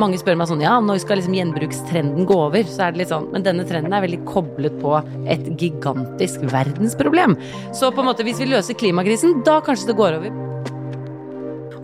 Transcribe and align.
mange 0.00 0.18
spør 0.20 0.38
meg 0.38 0.50
sånn 0.50 0.64
ja, 0.64 0.76
når 0.82 1.02
skal 1.02 1.20
liksom 1.20 1.36
gjenbrukstrenden 1.36 2.28
gå 2.28 2.38
over? 2.48 2.66
Så 2.68 2.86
er 2.86 2.94
det 2.94 3.02
litt 3.02 3.12
sånn, 3.12 3.28
men 3.32 3.46
denne 3.46 3.66
trenden 3.68 3.94
er 3.96 4.04
veldig 4.04 4.22
koblet 4.28 4.76
på 4.82 4.96
et 5.32 5.48
gigantisk 5.60 6.44
verdensproblem. 6.52 7.36
Så 7.76 7.92
på 7.92 8.04
en 8.04 8.10
måte, 8.10 8.26
hvis 8.26 8.42
vi 8.42 8.50
løser 8.50 8.78
klimakrisen, 8.78 9.40
da 9.46 9.60
kanskje 9.64 9.92
det 9.92 9.98
går 10.00 10.20
over. 10.20 10.42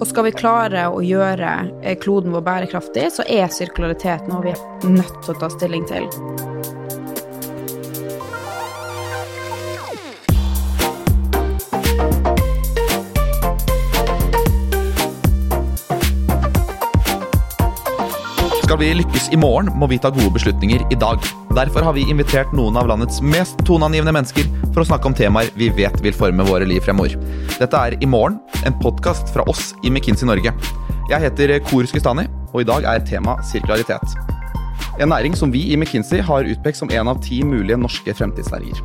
Og 0.03 0.09
skal 0.11 0.27
vi 0.27 0.35
klare 0.35 0.89
å 0.91 1.03
gjøre 1.05 1.53
eh, 1.83 1.99
kloden 2.03 2.35
vår 2.35 2.43
bærekraftig, 2.49 3.07
så 3.15 3.27
er 3.31 3.53
sirkularitet 3.55 4.27
noe 4.31 4.43
vi 4.49 4.57
er 4.57 4.89
nødt 4.89 5.23
til 5.23 5.37
å 5.37 5.39
ta 5.45 5.53
stilling 5.53 5.87
til. 5.91 6.11
Skal 18.73 18.81
vi 18.81 18.95
lykkes 18.97 19.27
i 19.29 19.37
morgen, 19.37 19.67
må 19.77 19.85
vi 19.85 19.99
ta 20.01 20.09
gode 20.09 20.31
beslutninger 20.33 20.81
i 20.89 20.97
dag. 20.97 21.21
Derfor 21.53 21.85
har 21.85 21.93
vi 21.93 22.07
invitert 22.09 22.55
noen 22.57 22.79
av 22.81 22.87
landets 22.89 23.19
mest 23.21 23.59
toneangivende 23.69 24.15
mennesker 24.17 24.47
for 24.71 24.81
å 24.81 24.85
snakke 24.89 25.11
om 25.11 25.17
temaer 25.19 25.51
vi 25.61 25.69
vet 25.77 25.99
vil 26.01 26.17
forme 26.17 26.47
våre 26.49 26.65
liv 26.65 26.81
fremover. 26.81 27.19
Dette 27.59 27.77
er 27.77 27.99
I 28.01 28.09
morgen, 28.09 28.39
en 28.65 28.79
podkast 28.81 29.29
fra 29.35 29.45
oss 29.53 29.75
i 29.85 29.93
McKinsey 29.93 30.25
Norge. 30.25 30.55
Jeg 31.11 31.21
heter 31.27 31.53
Kor 31.69 31.85
Skustani, 31.85 32.25
og 32.55 32.63
i 32.63 32.69
dag 32.73 32.89
er 32.95 33.05
tema 33.13 33.37
sirkularitet. 33.51 34.17
En 34.97 35.13
næring 35.13 35.37
som 35.37 35.53
vi 35.53 35.67
i 35.69 35.77
McKinsey 35.77 36.25
har 36.25 36.49
utpekt 36.49 36.81
som 36.81 36.97
en 36.97 37.13
av 37.13 37.21
ti 37.29 37.45
mulige 37.45 37.77
norske 37.77 38.17
fremtidsnæringer. 38.25 38.81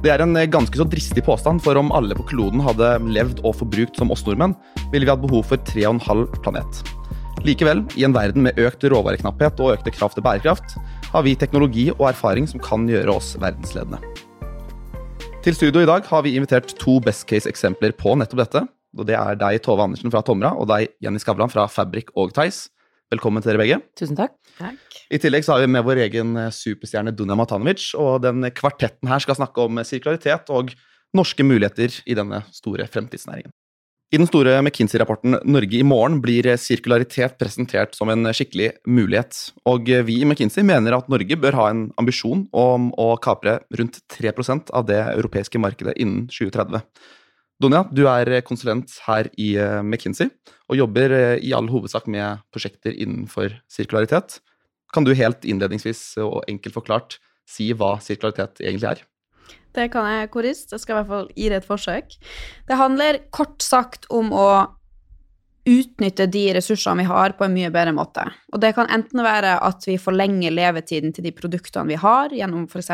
Det 0.00 0.16
er 0.16 0.24
en 0.24 0.32
ganske 0.48 0.80
så 0.80 0.88
dristig 0.88 1.28
påstand, 1.28 1.60
for 1.60 1.76
om 1.76 1.92
alle 1.92 2.16
på 2.16 2.30
kloden 2.32 2.64
hadde 2.64 2.96
levd 3.04 3.44
og 3.44 3.60
forbrukt 3.60 4.00
som 4.00 4.16
oss 4.16 4.24
nordmenn, 4.24 4.56
ville 4.88 5.04
vi 5.04 5.12
hatt 5.12 5.28
behov 5.28 5.44
for 5.52 5.60
3,5 5.76 6.30
planet. 6.40 6.86
Likevel, 7.44 7.82
i 7.92 8.06
en 8.06 8.14
verden 8.16 8.46
med 8.46 8.56
økt 8.56 8.86
råvareknapphet 8.88 9.58
og 9.60 9.74
økte 9.74 9.92
krav 9.92 10.14
til 10.14 10.24
bærekraft, 10.24 10.78
har 11.12 11.24
vi 11.26 11.34
teknologi 11.36 11.90
og 11.92 12.06
erfaring 12.08 12.46
som 12.48 12.60
kan 12.64 12.86
gjøre 12.88 13.12
oss 13.12 13.34
verdensledende. 13.36 13.98
Til 15.44 15.52
studio 15.52 15.82
i 15.84 15.88
dag 15.90 16.06
har 16.08 16.22
vi 16.24 16.32
invitert 16.38 16.72
to 16.80 16.94
best 17.04 17.26
case-eksempler 17.28 17.92
på 18.00 18.14
nettopp 18.16 18.40
dette. 18.46 18.62
og 18.96 19.04
Det 19.04 19.18
er 19.18 19.36
deg, 19.36 19.60
Tove 19.60 19.84
Andersen 19.84 20.08
fra 20.14 20.22
Tomra, 20.24 20.54
og 20.56 20.70
deg, 20.70 20.94
Jenny 21.04 21.20
Skavlan 21.20 21.52
fra 21.52 21.66
Fabrik 21.68 22.14
og 22.16 22.32
Theis. 22.32 22.70
Velkommen 23.12 23.44
til 23.44 23.52
dere 23.52 23.60
begge. 23.60 23.78
Tusen 24.00 24.16
takk. 24.16 24.32
Takk. 24.56 24.96
I 25.12 25.20
tillegg 25.20 25.44
så 25.44 25.52
har 25.52 25.66
vi 25.66 25.68
med 25.74 25.84
vår 25.84 26.00
egen 26.06 26.32
superstjerne 26.48 27.12
Dunja 27.12 27.36
Matanovic, 27.36 27.90
og 27.92 28.22
den 28.24 28.40
kvartetten 28.56 29.12
her 29.12 29.20
skal 29.20 29.36
snakke 29.36 29.68
om 29.68 29.84
sirkularitet 29.84 30.48
og 30.48 30.72
norske 31.12 31.44
muligheter 31.44 32.00
i 32.08 32.16
denne 32.16 32.40
store 32.56 32.88
fremtidsnæringen. 32.88 33.52
I 34.12 34.18
den 34.20 34.28
store 34.28 34.60
McKinsey-rapporten 34.60 35.40
'Norge 35.42 35.78
i 35.80 35.82
morgen' 35.82 36.20
blir 36.22 36.46
sirkularitet 36.60 37.38
presentert 37.40 37.96
som 37.96 38.10
en 38.12 38.28
skikkelig 38.36 38.70
mulighet. 38.86 39.50
Og 39.66 39.88
vi 40.06 40.20
i 40.20 40.24
McKinsey 40.28 40.62
mener 40.62 40.94
at 40.94 41.08
Norge 41.08 41.36
bør 41.40 41.56
ha 41.58 41.70
en 41.70 41.88
ambisjon 41.98 42.44
om 42.52 42.92
å 43.00 43.16
kapre 43.18 43.60
rundt 43.74 44.02
3% 44.12 44.70
av 44.70 44.86
det 44.86 45.00
europeiske 45.16 45.58
markedet 45.58 45.96
innen 45.96 46.28
2030. 46.28 46.84
Donja, 47.60 47.84
du 47.90 48.04
er 48.06 48.42
konsulent 48.42 48.92
her 49.06 49.30
i 49.38 49.54
McKinsey 49.82 50.28
og 50.68 50.76
jobber 50.76 51.38
i 51.40 51.54
all 51.56 51.70
hovedsak 51.72 52.06
med 52.06 52.44
prosjekter 52.52 52.92
innenfor 52.92 53.56
sirkularitet. 53.70 54.40
Kan 54.92 55.04
du 55.04 55.14
helt 55.14 55.42
innledningsvis 55.42 56.18
og 56.22 56.44
enkelt 56.46 56.76
forklart 56.76 57.18
si 57.48 57.72
hva 57.72 57.96
sirkularitet 58.04 58.60
egentlig 58.60 58.92
er? 58.92 59.02
Det 59.74 59.88
kan 59.90 60.06
jeg, 60.06 60.30
korist. 60.30 60.70
Jeg 60.70 60.82
skal 60.82 60.94
i 60.94 60.98
hvert 61.00 61.10
fall 61.10 61.28
gi 61.34 61.50
det 61.50 61.60
et 61.60 61.66
forsøk. 61.66 62.16
Det 62.68 62.78
handler 62.78 63.20
kort 63.34 63.62
sagt 63.64 64.06
om 64.14 64.30
å 64.34 64.48
utnytte 65.64 66.26
de 66.28 66.42
ressursene 66.58 67.00
vi 67.00 67.08
har, 67.08 67.32
på 67.38 67.46
en 67.46 67.54
mye 67.54 67.70
bedre 67.72 67.94
måte. 67.96 68.26
Og 68.52 68.60
det 68.60 68.74
kan 68.76 68.90
enten 68.92 69.22
være 69.24 69.56
at 69.64 69.86
vi 69.88 69.96
forlenger 70.00 70.52
levetiden 70.52 71.14
til 71.16 71.24
de 71.24 71.32
produktene 71.32 71.88
vi 71.88 71.96
har, 72.00 72.34
gjennom 72.36 72.66
f.eks. 72.68 72.90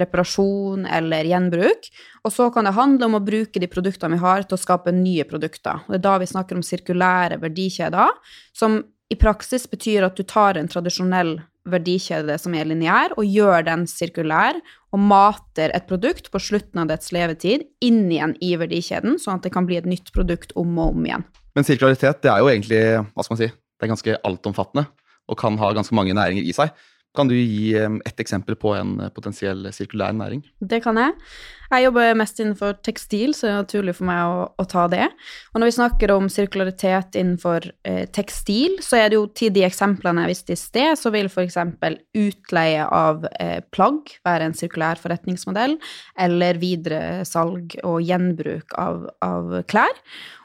reparasjon 0.00 0.84
eller 0.84 1.28
gjenbruk. 1.30 1.88
Og 2.24 2.34
så 2.34 2.50
kan 2.52 2.68
det 2.68 2.76
handle 2.76 3.08
om 3.08 3.16
å 3.16 3.24
bruke 3.24 3.62
de 3.62 3.70
produktene 3.72 4.18
vi 4.18 4.22
har, 4.22 4.44
til 4.44 4.58
å 4.58 4.60
skape 4.60 4.92
nye 4.94 5.24
produkter. 5.28 5.80
Og 5.86 5.96
det 5.96 6.02
er 6.02 6.06
da 6.10 6.16
vi 6.20 6.30
snakker 6.34 6.60
om 6.60 6.66
sirkulære 6.66 7.40
verdikjeder, 7.40 8.12
som 8.52 8.82
i 9.10 9.16
praksis 9.18 9.64
betyr 9.70 10.04
at 10.06 10.20
du 10.20 10.22
tar 10.28 10.60
en 10.60 10.68
tradisjonell 10.70 11.38
verdikjede 11.68 12.36
som 12.40 12.54
er 12.56 12.68
lineær, 12.68 13.14
og 13.20 13.26
gjør 13.28 13.66
den 13.66 13.86
sirkulær, 13.90 14.58
og 14.90 15.02
mater 15.02 15.72
et 15.76 15.86
produkt 15.90 16.30
på 16.32 16.40
slutten 16.42 16.82
av 16.82 16.88
dets 16.90 17.12
levetid 17.14 17.66
inn 17.84 18.06
igjen 18.10 18.36
i 18.42 18.54
verdikjeden, 18.60 19.18
sånn 19.20 19.38
at 19.38 19.46
det 19.46 19.52
kan 19.54 19.68
bli 19.68 19.78
et 19.80 19.88
nytt 19.88 20.12
produkt 20.14 20.54
om 20.58 20.78
og 20.80 20.96
om 20.96 21.06
igjen. 21.06 21.26
Men 21.54 21.66
sirkularitet 21.66 22.22
det 22.24 22.30
er 22.32 22.40
jo 22.42 22.50
egentlig 22.50 22.80
hva 23.10 23.26
skal 23.26 23.34
man 23.34 23.42
si, 23.42 23.50
det 23.50 23.86
er 23.86 23.92
ganske 23.92 24.16
altomfattende 24.28 24.86
og 25.30 25.38
kan 25.38 25.58
ha 25.60 25.70
ganske 25.76 25.94
mange 25.94 26.14
næringer 26.16 26.46
i 26.46 26.54
seg. 26.56 26.72
Kan 27.16 27.26
du 27.26 27.34
gi 27.34 27.72
et 27.74 28.20
eksempel 28.22 28.54
på 28.54 28.70
en 28.78 28.92
eh, 29.02 29.10
potensiell 29.10 29.66
sirkulær 29.74 30.14
næring? 30.14 30.44
Det 30.62 30.78
kan 30.84 30.98
jeg. 31.00 31.16
Jeg 31.70 31.84
jobber 31.84 32.16
mest 32.18 32.38
innenfor 32.42 32.76
tekstil, 32.86 33.32
så 33.34 33.46
det 33.46 33.50
er 33.50 33.60
naturlig 33.64 33.94
for 33.98 34.06
meg 34.06 34.20
å, 34.26 34.38
å 34.58 34.66
ta 34.70 34.84
det. 34.90 35.08
Og 35.50 35.60
når 35.60 35.70
vi 35.70 35.74
snakker 35.76 36.12
om 36.14 36.30
sirkularitet 36.30 37.18
innenfor 37.18 37.66
eh, 37.86 38.04
tekstil, 38.14 38.78
så 38.82 38.98
er 39.00 39.10
det 39.10 39.18
jo 39.18 39.28
til 39.38 39.52
de 39.54 39.62
eksemplene 39.66 40.24
jeg 40.24 40.32
viste 40.32 40.54
i 40.54 40.58
sted, 40.58 40.98
så 40.98 41.12
vil 41.14 41.30
f.eks. 41.30 41.58
utleie 42.18 42.86
av 42.86 43.26
eh, 43.38 43.58
plagg 43.74 44.14
være 44.26 44.50
en 44.50 44.58
sirkulær 44.58 45.02
forretningsmodell, 45.02 45.78
eller 46.18 46.62
videre 46.62 47.24
salg 47.26 47.74
og 47.82 47.98
gjenbruk 48.06 48.74
av, 48.78 49.08
av 49.26 49.60
klær. 49.70 49.98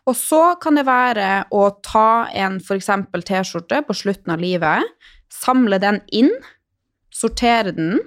Og 0.05 0.13
så 0.17 0.43
kan 0.61 0.77
det 0.77 0.85
være 0.85 1.29
å 1.53 1.67
ta 1.85 2.25
en 2.33 2.57
f.eks. 2.61 2.89
T-skjorte 3.25 3.81
på 3.85 3.97
slutten 3.97 4.33
av 4.33 4.41
livet, 4.41 4.85
samle 5.33 5.81
den 5.81 6.03
inn 6.13 6.29
sortere 7.15 7.71
den 7.75 7.99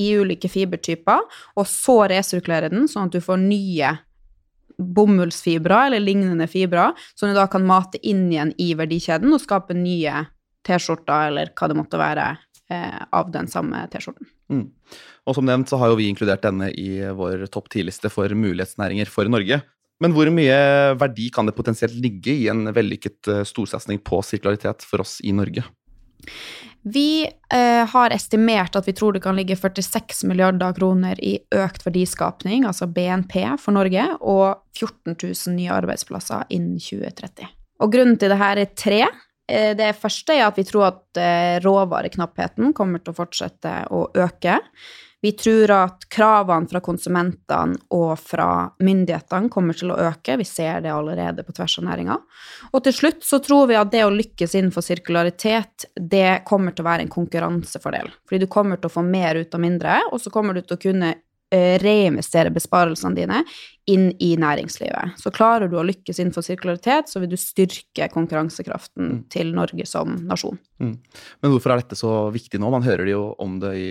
i 0.00 0.12
ulike 0.16 0.48
fibertyper, 0.50 1.26
og 1.58 1.66
så 1.68 2.02
resirkulere 2.10 2.70
den, 2.72 2.88
sånn 2.90 3.10
at 3.10 3.16
du 3.16 3.22
får 3.24 3.40
nye 3.42 3.96
bomullsfibrer 4.80 5.90
eller 5.90 6.00
lignende 6.00 6.46
fibrer, 6.48 6.94
som 7.14 7.28
du 7.28 7.36
da 7.36 7.46
kan 7.52 7.66
mate 7.68 8.00
inn 8.06 8.28
igjen 8.32 8.54
i 8.58 8.72
verdikjeden 8.78 9.32
og 9.34 9.42
skape 9.42 9.76
nye 9.76 10.24
T-skjorter 10.66 11.30
eller 11.30 11.52
hva 11.56 11.68
det 11.68 11.76
måtte 11.76 12.00
være 12.00 12.26
eh, 12.72 13.02
av 13.16 13.28
den 13.34 13.48
samme 13.50 13.82
T-skjorten. 13.92 14.28
Mm. 14.52 14.66
Og 15.28 15.36
som 15.36 15.46
nevnt 15.46 15.70
så 15.70 15.78
har 15.80 15.92
jo 15.92 15.98
vi 16.00 16.08
inkludert 16.10 16.44
denne 16.46 16.70
i 16.72 17.04
vår 17.16 17.46
topp 17.52 17.68
10-liste 17.70 18.10
for 18.12 18.32
mulighetsnæringer 18.32 19.10
for 19.12 19.28
Norge. 19.30 19.60
Men 20.00 20.16
hvor 20.16 20.30
mye 20.32 20.56
verdi 20.96 21.28
kan 21.32 21.48
det 21.48 21.56
potensielt 21.58 21.96
ligge 22.00 22.32
i 22.32 22.48
en 22.52 22.72
vellykket 22.72 23.32
eh, 23.32 23.44
storsatsing 23.48 24.00
på 24.04 24.22
sirkularitet 24.24 24.86
for 24.88 25.04
oss 25.04 25.18
i 25.20 25.34
Norge? 25.36 25.66
Vi 26.82 27.28
eh, 27.52 27.86
har 27.92 28.10
estimert 28.14 28.76
at 28.76 28.88
vi 28.88 28.94
tror 28.96 29.12
det 29.12 29.22
kan 29.24 29.36
ligge 29.36 29.56
46 29.56 30.24
milliarder 30.30 30.72
kroner 30.76 31.18
i 31.24 31.34
økt 31.52 31.84
verdiskapning, 31.84 32.64
altså 32.64 32.88
BNP, 32.88 33.36
for 33.60 33.76
Norge, 33.76 34.06
og 34.20 34.62
14 34.78 35.12
000 35.16 35.56
nye 35.58 35.74
arbeidsplasser 35.76 36.48
innen 36.48 36.80
2030. 36.80 37.50
Og 37.84 37.92
grunnen 37.92 38.16
til 38.20 38.32
dette 38.32 38.48
er 38.54 38.72
tre. 38.72 39.02
Eh, 39.50 39.74
det 39.76 39.92
første 40.00 40.38
er 40.38 40.46
at 40.48 40.56
vi 40.56 40.64
tror 40.68 40.88
at 40.88 41.20
eh, 41.20 41.60
råvareknappheten 41.64 42.72
kommer 42.76 43.04
til 43.04 43.12
å 43.12 43.20
fortsette 43.20 43.76
å 43.92 44.06
øke. 44.16 44.56
Vi 45.22 45.32
tror 45.36 45.70
at 45.74 46.06
kravene 46.08 46.68
fra 46.70 46.80
konsumentene 46.80 47.76
og 47.92 48.14
fra 48.18 48.70
myndighetene 48.80 49.50
kommer 49.52 49.76
til 49.76 49.92
å 49.92 49.98
øke. 50.00 50.38
Vi 50.40 50.46
ser 50.48 50.80
det 50.84 50.92
allerede 50.94 51.44
på 51.44 51.52
tvers 51.56 51.76
av 51.82 51.86
næringa. 51.90 52.16
Og 52.72 52.84
til 52.86 52.96
slutt 52.96 53.26
så 53.26 53.42
tror 53.44 53.68
vi 53.68 53.76
at 53.76 53.92
det 53.92 54.06
å 54.06 54.14
lykkes 54.14 54.56
innenfor 54.56 54.84
sirkularitet, 54.86 55.90
det 55.94 56.40
kommer 56.48 56.72
til 56.72 56.86
å 56.86 56.90
være 56.90 57.04
en 57.04 57.12
konkurransefordel. 57.12 58.08
Fordi 58.24 58.46
du 58.46 58.52
kommer 58.52 58.80
til 58.80 58.88
å 58.88 58.96
få 58.96 59.04
mer 59.04 59.42
ut 59.42 59.54
av 59.54 59.60
mindre, 59.60 59.98
og 60.08 60.24
så 60.24 60.32
kommer 60.32 60.56
du 60.56 60.64
til 60.64 60.78
å 60.78 60.84
kunne 60.88 61.14
reinvestere 61.50 62.52
besparelsene 62.54 63.16
dine 63.16 63.44
inn 63.90 64.10
i 64.22 64.34
næringslivet. 64.38 65.16
Så 65.18 65.32
klarer 65.34 65.70
du 65.70 65.76
å 65.78 65.84
lykkes 65.86 66.20
innenfor 66.20 66.44
sirkularitet, 66.46 67.08
så 67.10 67.22
vil 67.22 67.32
du 67.32 67.36
styrke 67.40 68.06
konkurransekraften 68.12 69.08
mm. 69.08 69.22
til 69.32 69.50
Norge 69.56 69.86
som 69.88 70.12
nasjon. 70.28 70.60
Mm. 70.82 70.92
Men 71.42 71.52
hvorfor 71.52 71.74
er 71.74 71.82
dette 71.82 71.98
så 71.98 72.12
viktig 72.32 72.60
nå? 72.62 72.70
Man 72.70 72.86
hører 72.86 73.08
det 73.08 73.14
jo 73.16 73.24
om 73.42 73.56
det 73.62 73.72
i 73.80 73.88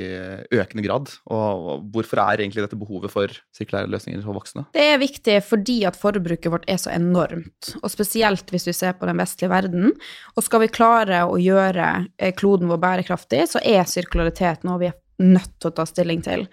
økende 0.55 0.85
grad. 0.85 1.11
Og 1.33 1.83
hvorfor 1.91 2.21
er 2.23 2.45
egentlig 2.45 2.63
dette 2.63 2.79
behovet 2.79 3.11
for 3.13 3.33
sirkulære 3.55 3.91
løsninger 3.91 4.23
for 4.23 4.39
voksne? 4.39 4.67
Det 4.77 4.85
er 4.93 5.01
viktig 5.01 5.39
fordi 5.49 5.81
at 5.89 5.99
forbruket 5.99 6.53
vårt 6.53 6.69
er 6.69 6.79
så 6.81 6.93
enormt, 6.93 7.73
og 7.81 7.91
spesielt 7.91 8.53
hvis 8.53 8.69
vi 8.69 8.77
ser 8.77 8.95
på 8.99 9.09
den 9.09 9.19
vestlige 9.19 9.51
verden. 9.51 9.91
Og 10.37 10.45
skal 10.45 10.63
vi 10.63 10.71
klare 10.71 11.25
å 11.27 11.35
gjøre 11.41 11.91
eh, 12.15 12.33
kloden 12.37 12.71
vår 12.71 12.81
bærekraftig, 12.85 13.43
så 13.51 13.63
er 13.65 13.89
sirkularitet 13.89 14.63
noe 14.67 14.79
vi 14.85 14.93
er 14.93 14.97
nødt 15.19 15.57
til 15.59 15.73
å 15.73 15.75
ta 15.75 15.83
stilling 15.89 16.23
til. 16.23 16.47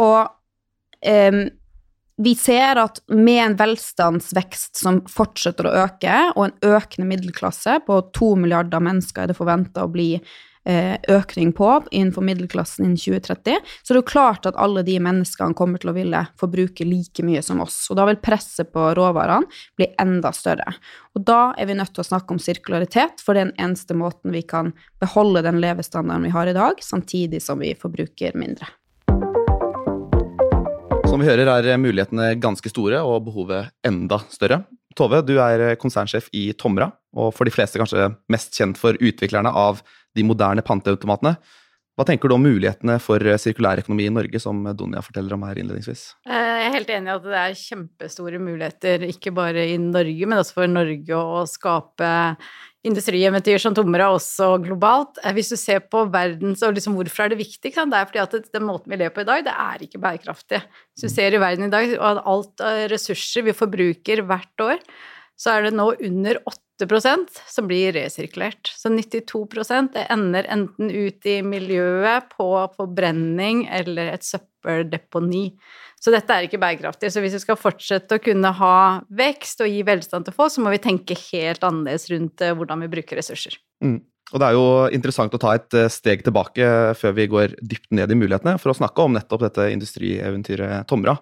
Og 0.00 0.32
um, 1.06 1.46
vi 2.16 2.34
ser 2.34 2.76
at 2.80 3.02
med 3.12 3.44
en 3.44 3.56
velstandsvekst 3.56 4.80
som 4.80 5.02
fortsetter 5.10 5.68
å 5.68 5.76
øke, 5.84 6.18
og 6.34 6.46
en 6.46 6.76
økende 6.76 7.08
middelklasse 7.10 7.80
på 7.86 8.00
to 8.16 8.32
milliarder 8.40 8.80
mennesker 8.80 9.26
er 9.26 9.32
det 9.32 9.36
forventa 9.36 9.84
å 9.84 9.90
bli 9.92 10.14
eh, 10.16 10.94
økning 11.12 11.52
på 11.56 11.68
innenfor 11.90 12.24
middelklassen 12.24 12.86
innen 12.86 12.96
2030, 12.96 13.60
så 13.82 13.92
det 13.92 13.98
er 13.98 14.00
jo 14.00 14.08
klart 14.08 14.48
at 14.48 14.56
alle 14.56 14.80
de 14.86 14.96
menneskene 15.04 15.56
kommer 15.58 15.82
til 15.82 15.92
å 15.92 15.96
ville 15.98 16.22
forbruke 16.40 16.88
like 16.88 17.26
mye 17.26 17.44
som 17.44 17.60
oss. 17.64 17.82
Og 17.92 18.00
da 18.00 18.08
vil 18.08 18.22
presset 18.24 18.72
på 18.72 18.88
råvarene 18.96 19.44
bli 19.76 19.90
enda 20.00 20.32
større. 20.32 20.72
Og 21.12 21.28
da 21.28 21.52
er 21.60 21.68
vi 21.68 21.76
nødt 21.76 21.92
til 21.92 22.06
å 22.06 22.08
snakke 22.14 22.32
om 22.32 22.40
sirkularitet, 22.40 23.20
for 23.20 23.36
det 23.36 23.44
er 23.44 23.52
den 23.52 23.68
eneste 23.68 23.98
måten 23.98 24.32
vi 24.32 24.40
kan 24.40 24.72
beholde 25.04 25.44
den 25.44 25.60
levestandarden 25.60 26.30
vi 26.30 26.32
har 26.32 26.48
i 26.48 26.56
dag, 26.56 26.80
samtidig 26.80 27.44
som 27.44 27.60
vi 27.60 27.76
forbruker 27.76 28.40
mindre. 28.40 28.72
Som 31.16 31.22
vi 31.24 31.30
hører 31.30 31.48
er 31.48 31.78
mulighetene 31.80 32.34
ganske 32.36 32.68
store 32.68 32.98
og 33.00 33.22
behovet 33.24 33.70
enda 33.88 34.18
større. 34.28 34.58
Tove, 34.92 35.22
du 35.24 35.38
er 35.40 35.78
konsernsjef 35.80 36.26
i 36.36 36.50
Tomra, 36.52 36.90
og 37.16 37.30
for 37.32 37.48
de 37.48 37.54
fleste 37.54 37.80
kanskje 37.80 38.10
mest 38.28 38.52
kjent 38.52 38.76
for 38.76 39.00
utviklerne 39.00 39.48
av 39.48 39.80
de 40.12 40.26
moderne 40.28 40.60
panteautomatene. 40.60 41.38
Hva 41.96 42.04
tenker 42.04 42.28
du 42.28 42.36
om 42.36 42.44
mulighetene 42.44 42.98
for 43.00 43.24
sirkulærøkonomi 43.40 44.10
i 44.10 44.12
Norge, 44.12 44.42
som 44.44 44.60
Donja 44.76 45.00
forteller 45.06 45.38
om 45.38 45.48
her 45.48 45.56
innledningsvis? 45.62 46.04
Eh, 46.28 46.36
jeg 46.36 46.66
er 46.66 46.76
helt 46.76 46.92
enig 46.98 47.08
i 47.08 47.14
at 47.14 47.24
det 47.32 47.40
er 47.46 47.58
kjempestore 47.62 48.42
muligheter, 48.50 49.08
ikke 49.08 49.32
bare 49.40 49.64
i 49.72 49.80
Norge, 49.80 50.28
men 50.28 50.42
også 50.42 50.58
for 50.58 50.68
Norge 50.68 51.16
å 51.16 51.46
skape 51.48 52.10
industrieventyr 52.86 53.60
som 53.62 53.74
tommer 53.76 54.04
av 54.06 54.16
også 54.16 54.52
globalt. 54.64 55.20
Eh, 55.22 55.34
hvis 55.36 55.52
du 55.52 55.56
ser 55.60 55.82
på 55.90 56.04
verdens 56.12 56.62
og 56.66 56.76
liksom 56.76 56.96
hvorfor 56.98 57.26
er 57.26 57.34
det 57.34 57.40
viktig, 57.42 57.72
det 57.74 57.98
er 58.00 58.08
fordi 58.08 58.22
at 58.22 58.36
den 58.54 58.66
måten 58.66 58.92
vi 58.92 59.00
lever 59.00 59.14
på 59.14 59.24
i 59.24 59.28
dag, 59.28 59.44
det 59.46 59.56
er 59.66 59.86
ikke 59.86 60.02
bærekraftig. 60.02 60.62
Hvis 60.94 61.08
du 61.08 61.12
ser 61.12 61.34
i 61.34 61.42
verden 61.42 61.68
i 61.68 61.72
dag, 61.72 61.96
og 61.98 62.22
alt 62.34 62.64
av 62.64 62.84
ressurser 62.92 63.46
vi 63.46 63.56
forbruker 63.56 64.24
hvert 64.26 64.66
år, 64.66 64.80
så 65.36 65.56
er 65.56 65.66
det 65.66 65.76
nå 65.76 65.90
under 65.94 66.40
8 66.46 66.65
som 67.48 67.66
blir 67.68 67.94
resirkulert. 67.96 68.68
Så 68.76 68.90
92 68.92 69.46
det 69.94 70.06
ender 70.12 70.48
enten 70.52 70.90
ut 70.90 71.26
i 71.26 71.40
miljøet, 71.42 72.28
på 72.36 72.48
forbrenning 72.76 73.66
eller 73.72 74.12
et 74.12 74.24
søppeldeponi. 74.24 75.56
Så 76.00 76.12
dette 76.12 76.32
er 76.32 76.46
ikke 76.46 76.60
bærekraftig. 76.60 77.10
Så 77.12 77.22
hvis 77.24 77.34
vi 77.38 77.42
skal 77.42 77.56
fortsette 77.58 78.18
å 78.18 78.22
kunne 78.22 78.52
ha 78.58 78.76
vekst 79.08 79.64
og 79.64 79.72
gi 79.72 79.80
velstand 79.86 80.28
til 80.28 80.36
folk, 80.36 80.52
så 80.52 80.64
må 80.64 80.74
vi 80.74 80.82
tenke 80.84 81.16
helt 81.32 81.64
annerledes 81.64 82.10
rundt 82.12 82.44
eh, 82.44 82.54
hvordan 82.54 82.84
vi 82.84 82.92
bruker 82.92 83.18
ressurser. 83.18 83.56
Mm. 83.82 84.02
Og 84.34 84.42
det 84.42 84.46
er 84.46 84.56
jo 84.56 84.68
interessant 84.94 85.34
å 85.34 85.40
ta 85.40 85.54
et 85.56 85.74
eh, 85.78 85.90
steg 85.92 86.24
tilbake 86.26 86.68
før 86.98 87.16
vi 87.16 87.28
går 87.30 87.56
dypt 87.62 87.92
ned 87.96 88.12
i 88.12 88.18
mulighetene, 88.18 88.56
for 88.60 88.72
å 88.72 88.78
snakke 88.78 89.04
om 89.04 89.16
nettopp 89.16 89.46
dette 89.46 89.68
industrieventyret 89.72 90.86
Tomra. 90.90 91.16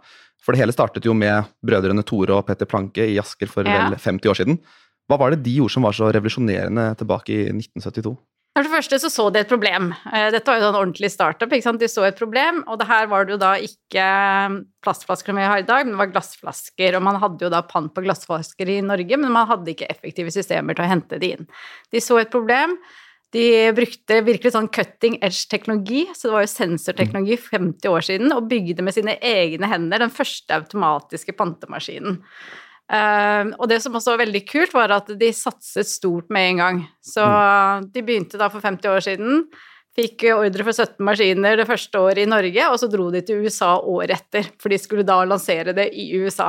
For 0.45 0.53
det 0.53 0.61
hele 0.61 0.75
startet 0.77 1.07
jo 1.09 1.15
med 1.17 1.49
brødrene 1.65 2.05
Tore 2.05 2.37
og 2.37 2.49
Petter 2.49 2.69
Planke 2.69 3.07
i 3.09 3.17
Asker 3.21 3.49
for 3.49 3.65
ja. 3.69 3.87
vel 3.87 3.97
50 4.01 4.33
år 4.33 4.41
siden. 4.41 4.59
Hva 5.11 5.19
var 5.21 5.35
det 5.35 5.43
de 5.45 5.59
gjorde 5.59 5.75
som 5.75 5.85
var 5.85 5.97
så 5.97 6.09
revolusjonerende 6.15 6.87
tilbake 7.01 7.35
i 7.35 7.43
1972? 7.53 8.15
For 8.55 8.63
det 8.63 8.71
første 8.71 8.99
så 9.03 9.09
så 9.11 9.25
de 9.35 9.41
et 9.43 9.51
problem. 9.51 9.89
Eh, 10.15 10.29
dette 10.31 10.47
var 10.47 10.61
jo 10.61 10.69
en 10.69 10.77
ordentlig 10.79 11.11
startup. 11.11 11.51
ikke 11.51 11.67
sant? 11.67 11.81
De 11.83 11.89
så 11.91 12.05
et 12.07 12.19
problem, 12.19 12.63
og 12.71 12.79
det 12.79 12.87
her 12.87 13.09
var 13.11 13.27
det 13.27 13.35
jo 13.35 13.39
da 13.43 13.57
ikke 13.59 14.05
plastflasker 14.85 15.33
som 15.33 15.41
vi 15.41 15.49
har 15.51 15.63
i 15.65 15.67
dag, 15.67 15.83
men 15.83 15.97
det 15.97 16.03
var 16.05 16.13
glassflasker. 16.13 16.95
Og 16.95 17.03
man 17.03 17.19
hadde 17.19 17.43
jo 17.43 17.51
da 17.51 17.65
pant 17.67 17.91
på 17.91 18.05
glassflasker 18.07 18.71
i 18.77 18.79
Norge, 18.87 19.19
men 19.19 19.35
man 19.35 19.51
hadde 19.51 19.75
ikke 19.75 19.91
effektive 19.91 20.31
systemer 20.31 20.79
til 20.79 20.87
å 20.87 20.93
hente 20.93 21.19
de 21.19 21.33
inn. 21.35 21.51
De 21.91 22.03
så 22.05 22.21
et 22.23 22.31
problem. 22.31 22.79
De 23.35 23.47
brukte 23.75 24.21
virkelig 24.23 24.55
sånn 24.55 24.71
cutting 24.71 25.19
edge-teknologi, 25.19 26.05
så 26.15 26.29
det 26.29 26.37
var 26.37 26.45
jo 26.45 26.53
sensorteknologi 26.55 27.41
50 27.51 27.91
år 27.91 28.07
siden, 28.07 28.31
og 28.37 28.47
bygde 28.47 28.87
med 28.87 28.95
sine 28.95 29.17
egne 29.19 29.67
hender 29.67 30.05
den 30.05 30.15
første 30.15 30.55
automatiske 30.55 31.35
pantemaskinen. 31.35 32.21
Uh, 32.85 33.55
og 33.57 33.69
det 33.71 33.79
som 33.81 33.95
også 33.97 34.15
var 34.15 34.27
veldig 34.27 34.43
kult, 34.49 34.75
var 34.77 34.93
at 34.93 35.13
de 35.21 35.31
satset 35.37 35.89
stort 35.89 36.33
med 36.35 36.51
en 36.51 36.65
gang. 36.65 36.83
Så 37.05 37.25
mm. 37.25 37.93
de 37.95 38.05
begynte 38.05 38.41
da 38.41 38.51
for 38.53 38.65
50 38.65 38.93
år 38.93 39.07
siden. 39.07 39.47
Fikk 39.95 40.25
ordre 40.35 40.65
for 40.67 40.75
17 40.75 41.05
maskiner 41.07 41.55
det 41.61 41.69
første 41.69 42.01
året 42.03 42.25
i 42.25 42.27
Norge, 42.27 42.63
og 42.67 42.81
så 42.83 42.89
dro 42.91 43.05
de 43.15 43.21
til 43.23 43.45
USA 43.45 43.77
året 43.79 44.17
etter, 44.17 44.49
for 44.59 44.73
de 44.73 44.79
skulle 44.83 45.05
da 45.07 45.21
lansere 45.23 45.71
det 45.77 45.85
i 45.95 46.09
USA. 46.19 46.49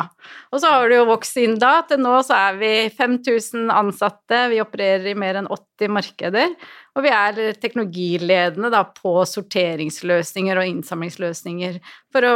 Og 0.49 0.63
så 0.63 0.71
har 0.73 0.89
det 0.89 0.97
jo 0.97 1.03
vokst 1.11 1.37
inn 1.37 1.53
da, 1.61 1.75
til 1.85 2.01
nå 2.01 2.15
så 2.25 2.39
er 2.47 2.57
vi 2.57 2.71
5000 2.97 3.69
ansatte, 3.69 4.39
vi 4.49 4.63
opererer 4.63 5.11
i 5.11 5.13
mer 5.21 5.37
enn 5.37 5.51
80 5.51 5.93
markeder, 5.93 6.57
og 6.97 7.05
vi 7.05 7.13
er 7.13 7.53
teknologiledende 7.61 8.73
da 8.73 8.81
på 8.97 9.13
sorteringsløsninger 9.29 10.57
og 10.57 10.71
innsamlingsløsninger 10.71 11.77
for 12.15 12.25
å 12.25 12.35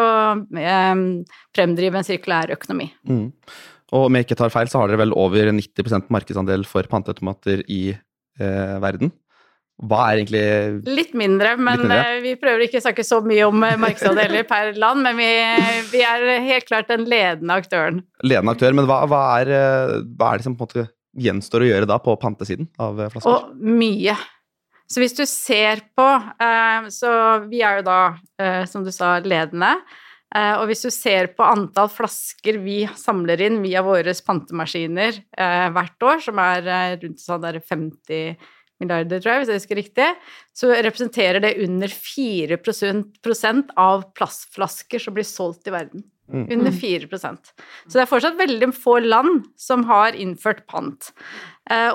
eh, 0.61 1.03
fremdrive 1.57 2.03
en 2.03 2.05
sirkulær 2.05 2.53
økonomi. 2.53 2.91
Mm. 3.09 3.31
Og 3.89 4.05
om 4.05 4.17
jeg 4.17 4.27
ikke 4.27 4.37
tar 4.37 4.53
feil, 4.53 4.69
så 4.69 4.81
har 4.81 4.91
dere 4.91 5.01
vel 5.01 5.15
over 5.17 5.49
90% 5.49 6.11
markedsandel 6.13 6.65
for 6.69 6.85
panteautomater 6.91 7.63
i 7.71 7.83
eh, 7.95 8.77
verden. 8.83 9.13
Hva 9.79 9.99
er 10.09 10.19
egentlig 10.19 10.41
Litt 10.91 11.13
mindre, 11.15 11.53
men 11.55 11.79
Litt 11.79 11.85
mindre? 11.87 11.99
Eh, 12.17 12.21
vi 12.25 12.33
prøver 12.39 12.65
ikke 12.65 12.81
å 12.81 12.83
snakke 12.83 13.05
så 13.07 13.21
mye 13.23 13.45
om 13.47 13.63
eh, 13.63 13.77
markedsandeler 13.79 14.43
per 14.49 14.73
land. 14.79 15.05
Men 15.05 15.15
vi, 15.19 15.29
vi, 15.93 16.01
er 16.03 16.43
helt 16.43 16.67
klart 16.67 16.91
den 16.91 17.05
ledende 17.09 17.55
aktøren. 17.61 18.01
Ledende 18.25 18.57
aktør, 18.57 18.75
men 18.75 18.89
hva, 18.89 19.05
hva, 19.07 19.21
er, 19.39 19.53
eh, 19.55 19.93
hva 20.19 20.33
er, 20.33 20.41
det 20.41 20.49
som 20.49 20.57
på 20.59 20.67
en 20.67 20.71
måte 20.73 20.89
gjenstår 21.19 21.63
å 21.63 21.71
gjøre 21.71 21.89
da 21.89 21.99
på 22.03 22.17
pantesiden 22.19 22.67
av 22.81 22.99
flasker? 23.13 23.31
Og 23.31 23.71
mye. 23.79 24.17
Så 24.89 24.99
hvis 25.03 25.15
du 25.15 25.21
ser 25.29 25.83
på 25.93 26.05
Så 26.89 27.09
vi 27.45 27.59
er 27.61 27.77
jo 27.77 27.83
da, 27.85 27.99
som 28.65 28.81
du 28.81 28.89
sa, 28.89 29.19
ledende. 29.21 29.75
Eh, 30.35 30.53
og 30.59 30.69
hvis 30.69 30.85
du 30.85 30.91
ser 30.93 31.31
på 31.33 31.45
antall 31.45 31.89
flasker 31.89 32.59
vi 32.61 32.83
samler 32.97 33.41
inn 33.47 33.63
via 33.63 33.81
våre 33.85 34.13
pantemaskiner 34.13 35.17
eh, 35.17 35.67
hvert 35.73 36.05
år, 36.05 36.21
som 36.21 36.41
er 36.43 36.69
eh, 36.69 36.97
rundt 37.01 37.23
sånn 37.23 37.47
50 37.57 38.35
milliarder, 38.79 39.19
tror 39.19 39.33
jeg, 39.33 39.41
hvis 39.41 39.51
jeg 39.51 39.61
husker 39.63 39.79
riktig, 39.81 40.07
så 40.55 40.69
representerer 40.75 41.43
det 41.43 41.57
under 41.65 41.91
4% 41.91 43.73
av 43.81 44.05
plastflasker 44.15 45.01
som 45.03 45.17
blir 45.17 45.27
solgt 45.27 45.67
i 45.67 45.75
verden. 45.75 46.05
Mm. 46.29 46.43
Under 46.53 46.69
4% 46.69 47.09
Så 47.09 47.95
det 47.95 48.03
er 48.03 48.09
fortsatt 48.11 48.35
veldig 48.37 48.67
få 48.77 48.99
land 49.01 49.47
som 49.57 49.81
har 49.89 50.13
innført 50.13 50.61
pant. 50.69 51.07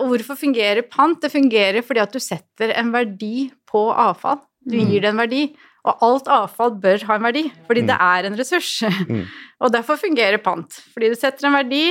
Og 0.01 0.09
hvorfor 0.11 0.35
fungerer 0.41 0.83
pant? 0.91 1.21
Det 1.23 1.31
fungerer 1.31 1.87
fordi 1.87 2.03
at 2.03 2.11
du 2.11 2.19
setter 2.19 2.73
en 2.75 2.91
verdi 2.91 3.53
på 3.71 3.85
avfall. 3.95 4.43
Du 4.67 4.75
mm. 4.75 4.91
gir 4.91 5.05
det 5.05 5.13
en 5.13 5.23
verdi. 5.23 5.45
Og 5.85 6.05
alt 6.07 6.29
avfall 6.33 6.77
bør 6.81 7.03
ha 7.11 7.19
en 7.19 7.27
verdi, 7.27 7.43
fordi 7.69 7.83
mm. 7.85 7.89
det 7.91 7.97
er 8.07 8.29
en 8.29 8.39
ressurs. 8.39 8.71
Mm. 9.09 9.25
og 9.63 9.75
derfor 9.75 10.01
fungerer 10.01 10.41
pant. 10.45 10.79
Fordi 10.95 11.13
du 11.13 11.19
setter 11.19 11.49
en 11.49 11.59
verdi, 11.59 11.85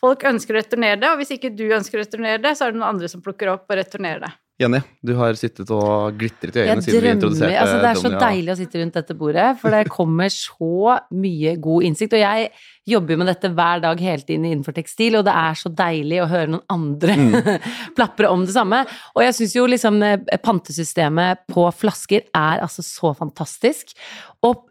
folk 0.00 0.26
ønsker 0.28 0.54
å 0.54 0.60
returnere 0.60 1.00
det, 1.00 1.08
og 1.12 1.22
hvis 1.22 1.32
ikke 1.38 1.54
du 1.56 1.64
ønsker 1.72 1.98
å 1.98 2.04
returnere 2.04 2.42
det, 2.44 2.54
så 2.58 2.66
er 2.66 2.74
det 2.74 2.80
noen 2.80 2.92
andre 2.92 3.10
som 3.10 3.24
plukker 3.24 3.54
opp 3.54 3.70
og 3.70 3.80
returnerer 3.80 4.26
det. 4.26 4.34
Jenny, 4.58 4.80
du 5.06 5.12
har 5.14 5.36
sittet 5.38 5.68
og 5.70 6.16
glitret 6.18 6.56
i 6.56 6.64
øynene 6.64 6.82
siden 6.82 7.04
vi 7.04 7.10
introduserte 7.12 7.58
altså, 7.62 7.76
Det 7.78 7.90
er 7.90 8.00
så 8.00 8.10
deilig 8.18 8.50
å 8.50 8.56
sitte 8.58 8.80
rundt 8.80 8.96
dette 8.98 9.14
bordet, 9.20 9.44
for 9.60 9.70
det 9.70 9.92
kommer 9.94 10.32
så 10.34 10.96
mye 11.14 11.52
god 11.62 11.86
innsikt. 11.86 12.16
Og 12.18 12.24
jeg 12.24 12.48
jobber 12.90 13.14
jo 13.14 13.20
med 13.20 13.30
dette 13.30 13.52
hver 13.54 13.84
dag 13.84 14.02
hele 14.02 14.26
tiden 14.26 14.48
innenfor 14.48 14.74
tekstil, 14.74 15.20
og 15.20 15.28
det 15.28 15.36
er 15.38 15.60
så 15.60 15.70
deilig 15.78 16.18
å 16.24 16.28
høre 16.32 16.50
noen 16.56 16.74
andre 16.74 17.16
mm. 17.20 17.36
plapre 18.00 18.32
om 18.34 18.42
det 18.48 18.56
samme. 18.56 18.82
Og 19.14 19.22
jeg 19.28 19.36
syns 19.38 19.54
jo 19.60 19.68
liksom 19.70 20.02
eh, 20.02 20.40
pantesystemet 20.42 21.46
på 21.54 21.68
flasker 21.78 22.26
er 22.26 22.64
altså 22.66 22.82
så 22.82 23.14
fantastisk. 23.20 23.94
Og 24.42 24.67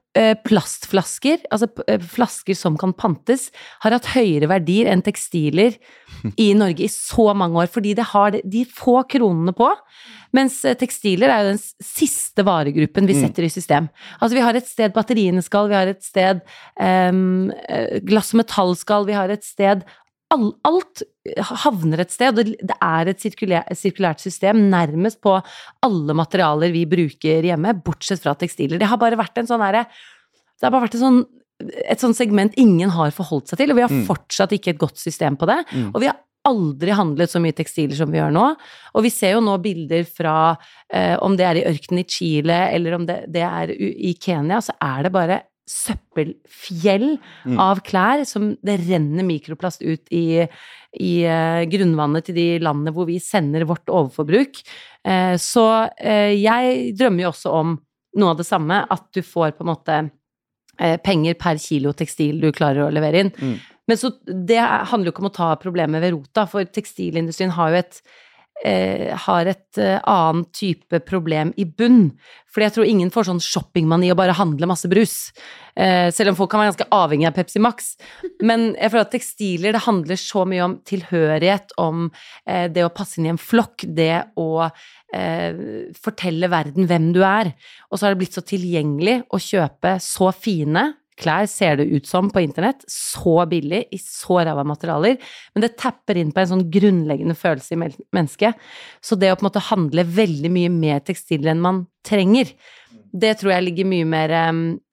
plastflasker, 0.47 1.43
altså 1.53 1.69
eh, 1.87 2.01
flasker 2.01 2.57
som 2.57 2.77
kan 2.79 2.93
pantes, 2.97 3.49
har 3.83 3.95
hatt 3.95 4.09
høyere 4.13 4.49
verdier 4.51 4.89
enn 4.91 5.03
tekstiler 5.05 5.77
i 6.47 6.51
Norge 6.57 6.87
i 6.87 6.91
så 6.91 7.29
mange 7.37 7.59
år, 7.63 7.71
fordi 7.71 7.95
det 7.97 8.09
har 8.13 8.39
de 8.41 8.63
få 8.65 9.01
kronene 9.11 9.53
på. 9.57 9.69
Mens 10.35 10.59
eh, 10.67 10.77
tekstiler 10.79 11.31
er 11.31 11.43
jo 11.43 11.53
den 11.53 11.61
siste 11.61 12.45
varegruppen 12.47 13.09
vi 13.09 13.17
mm. 13.17 13.21
setter 13.25 13.47
i 13.47 13.51
system. 13.53 13.91
Altså 14.19 14.39
vi 14.39 14.45
har 14.47 14.57
et 14.57 14.69
sted 14.69 14.95
batteriene 14.95 15.43
skal, 15.45 15.69
vi 15.71 15.79
har 15.79 15.91
et 15.91 16.03
sted 16.05 16.43
um, 16.79 17.53
glass 18.07 18.33
og 18.33 18.41
metall 18.43 18.75
skal, 18.79 19.07
vi 19.07 19.15
har 19.17 19.31
et 19.33 19.45
sted 19.45 19.85
alt 20.35 21.03
havner 21.63 22.03
et 22.03 22.11
sted, 22.11 22.35
og 22.35 22.51
det 22.51 22.75
er 22.83 23.11
et 23.11 23.23
sirkulært 23.23 24.23
system 24.23 24.65
nærmest 24.71 25.21
på 25.23 25.37
alle 25.85 26.15
materialer 26.17 26.73
vi 26.73 26.83
bruker 26.89 27.47
hjemme, 27.47 27.77
bortsett 27.85 28.23
fra 28.23 28.35
tekstiler. 28.35 28.81
Det 28.81 28.89
har 28.91 28.99
bare 29.01 29.19
vært 29.19 29.39
en 29.39 29.49
sånn 29.49 29.63
herre 29.63 29.85
Det 29.87 30.65
har 30.65 30.73
bare 30.73 30.87
vært 30.87 30.97
en 30.99 31.05
sånn 31.05 31.25
et 31.57 31.97
sånt 31.97 32.17
segment 32.17 32.53
ingen 32.61 32.91
har 32.93 33.09
forholdt 33.15 33.49
seg 33.49 33.61
til, 33.61 33.71
og 33.73 33.79
vi 33.79 33.85
har 33.85 33.93
mm. 33.93 34.05
fortsatt 34.05 34.51
ikke 34.53 34.75
et 34.75 34.81
godt 34.81 34.99
system 35.01 35.37
på 35.41 35.47
det. 35.49 35.57
Mm. 35.71 35.87
Og 35.89 36.03
vi 36.03 36.09
har 36.11 36.19
aldri 36.47 36.93
handlet 36.95 37.31
så 37.31 37.41
mye 37.43 37.55
tekstiler 37.57 37.97
som 37.97 38.11
vi 38.13 38.19
gjør 38.19 38.33
nå. 38.35 38.45
Og 38.93 39.05
vi 39.05 39.11
ser 39.13 39.35
jo 39.35 39.43
nå 39.43 39.57
bilder 39.63 40.05
fra 40.05 40.37
eh, 40.53 41.15
om 41.23 41.35
det 41.39 41.47
er 41.47 41.59
i 41.59 41.65
ørkenen 41.67 42.03
i 42.03 42.07
Chile 42.07 42.59
eller 42.75 42.97
om 42.99 43.07
det, 43.09 43.23
det 43.33 43.43
er 43.47 43.73
i 43.73 44.13
Kenya, 44.21 44.61
så 44.63 44.77
er 44.77 45.07
det 45.07 45.13
bare 45.15 45.41
søppelfjell 45.67 47.17
mm. 47.17 47.57
av 47.59 47.81
klær 47.85 48.23
som 48.27 48.53
det 48.65 48.77
renner 48.85 49.25
mikroplast 49.27 49.83
ut 49.83 50.07
i, 50.15 50.45
i 50.95 51.13
uh, 51.27 51.63
grunnvannet 51.67 52.29
til 52.29 52.37
de 52.37 52.47
landene 52.63 52.93
hvor 52.95 53.09
vi 53.09 53.19
sender 53.23 53.67
vårt 53.67 53.87
overforbruk. 53.91 54.61
Uh, 55.07 55.35
så 55.41 55.67
uh, 55.91 56.31
jeg 56.33 56.93
drømmer 56.97 57.27
jo 57.27 57.33
også 57.33 57.55
om 57.59 57.75
noe 58.17 58.33
av 58.33 58.39
det 58.39 58.47
samme, 58.47 58.79
at 58.89 59.09
du 59.13 59.21
får 59.21 59.57
på 59.57 59.65
en 59.65 59.73
måte 59.75 59.97
penger 60.77 61.33
per 61.41 61.57
kilo 61.57 61.89
tekstil 61.97 62.37
du 62.37 62.51
klarer 62.53 62.85
å 62.85 62.93
levere 62.93 63.23
inn. 63.23 63.29
Mm. 63.33 63.53
Men 63.89 63.97
så 63.97 64.11
det 64.25 64.59
handler 64.61 65.09
jo 65.09 65.13
ikke 65.15 65.23
om 65.23 65.29
å 65.31 65.33
ta 65.33 65.47
problemet 65.57 66.03
ved 66.03 66.13
rota, 66.13 66.43
for 66.49 66.67
tekstilindustrien 66.69 67.53
har 67.55 67.71
jo 67.73 67.79
et 67.79 67.99
eh, 68.65 69.13
har 69.27 69.49
et 69.49 69.79
eh, 69.81 69.99
annen 70.07 70.45
type 70.55 71.01
problem 71.07 71.53
i 71.57 71.65
bunn. 71.65 72.11
Fordi 72.51 72.67
jeg 72.67 72.75
tror 72.77 72.89
ingen 72.89 73.11
får 73.13 73.27
sånn 73.29 73.41
shoppingmani 73.43 74.09
og 74.13 74.19
bare 74.19 74.35
handle 74.37 74.69
masse 74.69 74.89
brus. 74.89 75.31
Eh, 75.77 76.09
selv 76.15 76.31
om 76.31 76.39
folk 76.39 76.51
kan 76.53 76.63
være 76.63 76.71
ganske 76.73 76.89
avhengig 76.95 77.29
av 77.29 77.35
Pepsi 77.37 77.61
Max. 77.61 77.95
Men 78.41 78.71
jeg 78.73 78.93
føler 78.93 79.05
at 79.05 79.13
tekstiler 79.13 79.77
det 79.77 79.85
handler 79.85 80.21
så 80.21 80.45
mye 80.49 80.65
om 80.65 80.77
tilhørighet, 80.87 81.75
om 81.81 82.07
eh, 82.47 82.67
det 82.73 82.85
å 82.85 82.93
passe 82.93 83.19
inn 83.19 83.29
i 83.29 83.33
en 83.35 83.41
flokk, 83.41 83.85
det 83.97 84.23
å 84.41 84.49
eh, 84.65 85.91
fortelle 86.01 86.49
verden 86.51 86.89
hvem 86.89 87.11
du 87.15 87.21
er. 87.27 87.53
Og 87.91 87.97
så 87.99 88.07
har 88.07 88.15
det 88.15 88.23
blitt 88.23 88.37
så 88.37 88.45
tilgjengelig 88.47 89.21
å 89.29 89.41
kjøpe 89.41 89.97
så 90.03 90.31
fine 90.35 90.89
klær 91.17 91.47
ser 91.49 91.79
det 91.79 91.87
ut 91.89 92.07
som 92.09 92.29
på 92.33 92.43
internett, 92.43 92.83
så 92.91 93.41
billig, 93.49 93.83
i 93.93 93.99
så 94.01 94.39
ræva 94.45 94.65
materialer, 94.67 95.17
men 95.53 95.65
det 95.65 95.75
tapper 95.79 96.19
inn 96.19 96.33
på 96.33 96.43
en 96.43 96.51
sånn 96.53 96.65
grunnleggende 96.73 97.37
følelse 97.37 97.75
i 97.75 97.79
mennesket. 97.81 98.57
Så 99.01 99.17
det 99.19 99.31
å 99.33 99.37
på 99.37 99.45
en 99.45 99.49
måte 99.49 99.65
handle 99.69 100.05
veldig 100.17 100.51
mye 100.53 100.73
mer 100.73 101.01
tekstil 101.07 101.49
enn 101.49 101.63
man 101.63 101.85
trenger, 102.07 102.53
det 103.17 103.37
tror 103.39 103.55
jeg 103.55 103.65
ligger 103.69 103.87
mye 103.87 104.05
mer 104.05 104.31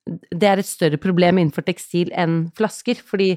Det 0.05 0.47
er 0.47 0.61
et 0.61 0.67
større 0.67 0.97
problem 1.01 1.39
innenfor 1.41 1.65
tekstil 1.65 2.11
enn 2.15 2.45
flasker, 2.55 2.99
fordi 3.01 3.35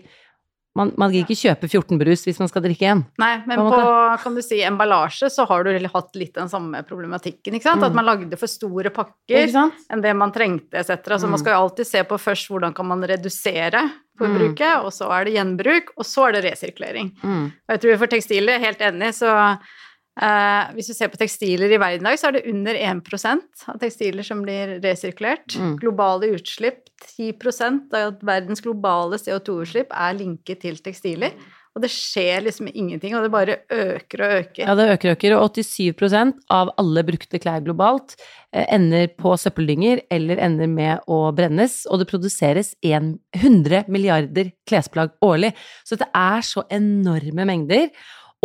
man, 0.78 0.92
man 1.00 1.12
gidder 1.12 1.26
ikke 1.26 1.42
kjøpe 1.42 1.68
14 1.68 1.99
brus 2.00 2.23
hvis 2.26 2.38
man 2.40 2.50
skal 2.50 2.64
drikke 2.64 2.87
én. 2.92 3.02
Nei, 3.20 3.32
men 3.50 3.58
På 3.58 3.82
kan 4.23 4.37
du 4.38 4.42
si, 4.44 4.61
emballasje 4.64 5.30
så 5.35 5.47
har 5.50 5.66
du 5.66 5.73
hatt 5.92 6.18
litt 6.20 6.35
den 6.38 6.50
samme 6.52 6.85
problematikken, 6.87 7.58
ikke 7.58 7.66
sant? 7.66 7.82
Mm. 7.82 7.88
At 7.90 7.99
man 7.99 8.08
lagde 8.08 8.38
for 8.40 8.50
store 8.50 8.92
pakker 8.94 9.50
enn 9.58 10.04
det 10.04 10.14
man 10.16 10.32
trengte, 10.35 10.78
etc. 10.78 11.18
Så 11.18 11.26
Mm. 11.26 11.35
man 11.35 11.42
skal 11.42 11.52
jo 11.56 11.64
alltid 11.64 11.87
se 11.90 12.04
på 12.08 12.20
først 12.23 12.49
hvordan 12.52 12.75
kan 12.75 12.87
man 12.87 13.02
redusere 13.02 13.82
forbruket, 14.18 14.85
og 14.85 14.92
så 14.94 15.11
er 15.14 15.25
det 15.28 15.35
gjenbruk, 15.37 15.92
og 15.97 16.06
så 16.06 16.28
er 16.28 16.32
det 16.38 16.44
resirkulering. 16.52 17.12
Mm. 17.23 17.44
Og 17.68 17.75
jeg 17.75 17.80
tror 17.85 17.99
for 17.99 18.06
tekstiler, 18.14 18.58
helt 18.62 18.80
enig, 18.82 19.12
så 19.14 19.30
eh, 20.23 20.73
hvis 20.77 20.91
du 20.91 20.95
ser 20.97 21.13
på 21.13 21.21
tekstiler 21.21 21.73
i 21.73 21.81
verden 21.81 22.07
i 22.07 22.11
dag, 22.11 22.21
så 22.21 22.31
er 22.31 22.39
det 22.39 22.47
under 22.51 22.79
1 22.79 23.03
av 23.73 23.79
tekstiler 23.83 24.27
som 24.27 24.43
blir 24.45 24.79
resirkulert. 24.85 25.57
Mm. 25.59 25.77
Globale 25.83 26.33
utslipp, 26.37 26.85
10% 27.17 27.95
av 27.95 28.19
verdens 28.27 28.65
globale 28.65 29.21
CO2-utslipp 29.21 29.95
er 29.95 30.19
linket 30.19 30.65
til 30.67 30.81
tekstiler. 30.83 31.37
Og 31.79 31.85
det 31.85 31.93
skjer 31.95 32.43
liksom 32.43 32.67
ingenting, 32.73 33.15
og 33.15 33.23
det 33.23 33.31
bare 33.31 33.55
øker 33.71 34.23
og 34.25 34.33
øker. 34.41 34.63
Ja, 34.65 34.75
det 34.75 34.89
øker 34.97 35.13
og 35.13 35.15
øker, 35.15 35.35
og 35.37 35.59
87% 35.63 36.41
av 36.51 36.73
alle 36.83 37.05
brukte 37.07 37.39
klær 37.39 37.63
globalt 37.63 38.17
eh, 38.19 38.65
ender 38.75 39.07
på 39.15 39.37
søppeldynger 39.39 40.03
eller 40.11 40.43
ender 40.43 40.71
med 40.73 41.07
å 41.07 41.21
brennes, 41.37 41.85
og 41.87 42.03
det 42.03 42.09
produseres 42.11 42.73
100 42.83 43.87
milliarder 43.87 44.51
klesplagg 44.67 45.15
årlig. 45.23 45.53
Så 45.87 46.01
det 46.01 46.11
er 46.11 46.43
så 46.43 46.67
enorme 46.67 47.47
mengder, 47.47 47.93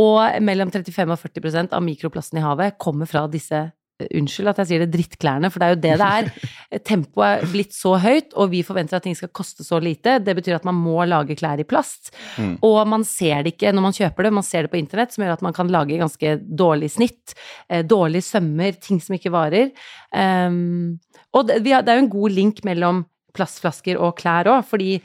og 0.01 0.41
mellom 0.41 0.71
35 0.73 1.13
og 1.13 1.21
40% 1.21 1.77
av 1.77 1.85
mikroplasten 1.85 2.41
i 2.41 2.43
havet 2.43 2.77
kommer 2.81 3.09
fra 3.09 3.27
disse 3.31 3.59
eh, 3.59 4.07
Unnskyld 4.17 4.50
at 4.50 4.57
jeg 4.63 4.69
sier 4.71 4.81
det, 4.81 4.89
drittklærne, 4.95 5.51
for 5.53 5.62
det 5.62 5.67
er 5.67 5.75
jo 5.75 5.81
det 5.83 5.91
det 6.01 6.07
er. 6.07 6.47
Tempoet 6.89 7.27
er 7.43 7.51
blitt 7.51 7.75
så 7.77 7.93
høyt, 8.01 8.33
og 8.33 8.50
vi 8.51 8.63
forventer 8.65 8.97
at 8.97 9.05
ting 9.05 9.15
skal 9.15 9.29
koste 9.29 9.63
så 9.63 9.77
lite. 9.79 10.17
Det 10.25 10.33
betyr 10.39 10.57
at 10.57 10.65
man 10.65 10.79
må 10.81 11.05
lage 11.05 11.38
klær 11.38 11.62
i 11.62 11.67
plast. 11.67 12.09
Mm. 12.41 12.55
Og 12.65 12.79
man 12.89 13.05
ser 13.07 13.45
det 13.45 13.53
ikke 13.53 13.71
når 13.71 13.85
man 13.85 13.95
kjøper 13.95 14.25
det, 14.25 14.33
man 14.33 14.47
ser 14.47 14.65
det 14.65 14.73
på 14.73 14.81
internett, 14.81 15.13
som 15.13 15.23
gjør 15.23 15.38
at 15.38 15.45
man 15.45 15.55
kan 15.55 15.69
lage 15.71 16.01
ganske 16.01 16.35
dårlig 16.41 16.89
snitt, 16.97 17.38
dårlig 17.69 17.91
dårlige 17.93 18.25
sømmer, 18.25 18.75
ting 18.81 19.00
som 19.00 19.13
ikke 19.15 19.31
varer. 19.31 19.69
Um, 20.09 20.97
og 21.38 21.47
det, 21.47 21.62
det 21.63 21.77
er 21.77 22.00
jo 22.00 22.05
en 22.07 22.15
god 22.17 22.33
link 22.33 22.63
mellom 22.65 23.05
plastflasker 23.38 24.01
og 24.01 24.17
klær 24.19 24.50
òg, 24.51 24.65
fordi 24.67 24.97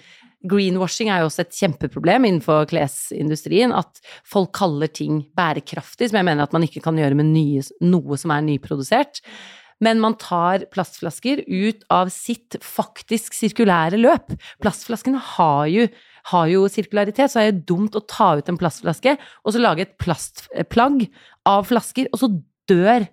greenwashing 0.50 1.10
er 1.12 1.22
jo 1.22 1.28
også 1.28 1.44
et 1.44 1.54
kjempeproblem 1.56 2.26
innenfor 2.28 2.66
klesindustrien. 2.70 3.74
At 3.76 4.02
folk 4.26 4.52
kaller 4.58 4.90
ting 4.92 5.22
bærekraftig, 5.38 6.10
som 6.10 6.20
jeg 6.20 6.28
mener 6.28 6.46
at 6.46 6.56
man 6.56 6.66
ikke 6.66 6.82
kan 6.84 6.98
gjøre 6.98 7.18
med 7.18 7.30
nye, 7.32 7.64
noe 7.84 8.18
som 8.20 8.34
er 8.34 8.44
nyprodusert. 8.46 9.22
Men 9.84 10.00
man 10.02 10.16
tar 10.18 10.64
plastflasker 10.74 11.44
ut 11.46 11.84
av 11.94 12.10
sitt 12.10 12.56
faktisk 12.64 13.36
sirkulære 13.36 14.00
løp. 14.00 14.34
Plastflaskene 14.62 15.20
har 15.36 15.68
jo, 15.70 15.86
har 16.32 16.50
jo 16.50 16.64
sirkularitet, 16.72 17.30
så 17.30 17.44
er 17.44 17.52
det 17.52 17.66
dumt 17.68 17.94
å 17.94 18.02
ta 18.02 18.32
ut 18.40 18.50
en 18.50 18.58
plastflaske 18.58 19.14
og 19.44 19.54
så 19.54 19.62
lage 19.62 19.86
et 19.86 19.94
plastplagg 20.02 21.06
av 21.48 21.68
flasker, 21.70 22.10
og 22.10 22.22
så 22.24 22.32
dør 22.68 23.06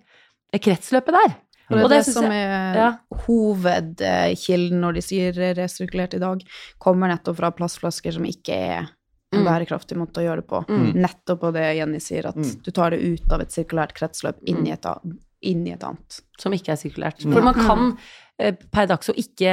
kretsløpet 0.56 1.14
der. 1.14 1.36
Og 1.70 1.76
det 1.76 1.80
er 1.80 1.84
Og 1.84 1.90
det, 1.90 2.04
det 2.06 2.12
som 2.14 2.24
jeg- 2.24 2.46
er 2.46 2.74
ja. 2.78 2.90
hovedkilden 3.26 4.80
når 4.80 4.94
de 4.94 5.02
sier 5.02 5.32
resirkulert 5.58 6.14
i 6.14 6.18
dag, 6.22 6.42
kommer 6.82 7.08
nettopp 7.10 7.36
fra 7.40 7.50
plastflasker 7.56 8.12
som 8.16 8.24
ikke 8.28 8.54
er 8.54 8.88
en 9.34 9.42
Mm. 9.42 9.44
bærekraftig 9.44 9.96
måte 9.98 10.22
å 10.22 10.24
gjøre 10.24 10.36
det 10.42 10.46
på. 10.46 10.64
Mm. 10.68 10.92
Nettopp 10.94 11.40
på 11.40 11.52
det 11.52 11.76
Jenny 11.76 11.98
sier, 11.98 12.26
at 12.26 12.36
Mm. 12.36 12.62
du 12.62 12.70
tar 12.70 12.90
det 12.90 13.00
ut 13.02 13.32
av 13.32 13.40
et 13.40 13.48
sirkulært 13.50 13.92
kretsløp 13.92 14.36
inn 14.46 14.64
i 14.66 14.70
et, 14.70 14.86
inn 15.42 15.66
i 15.66 15.72
et 15.72 15.80
annet. 15.82 16.20
som 16.38 16.52
ikke 16.52 16.68
er 16.68 16.76
sirkulært. 16.76 17.24
Mm. 17.24 17.32
For 17.32 17.42
man 17.42 17.54
kan 17.54 17.98
per 18.36 18.88
dags 18.90 19.08
og 19.08 19.16
ikke 19.16 19.52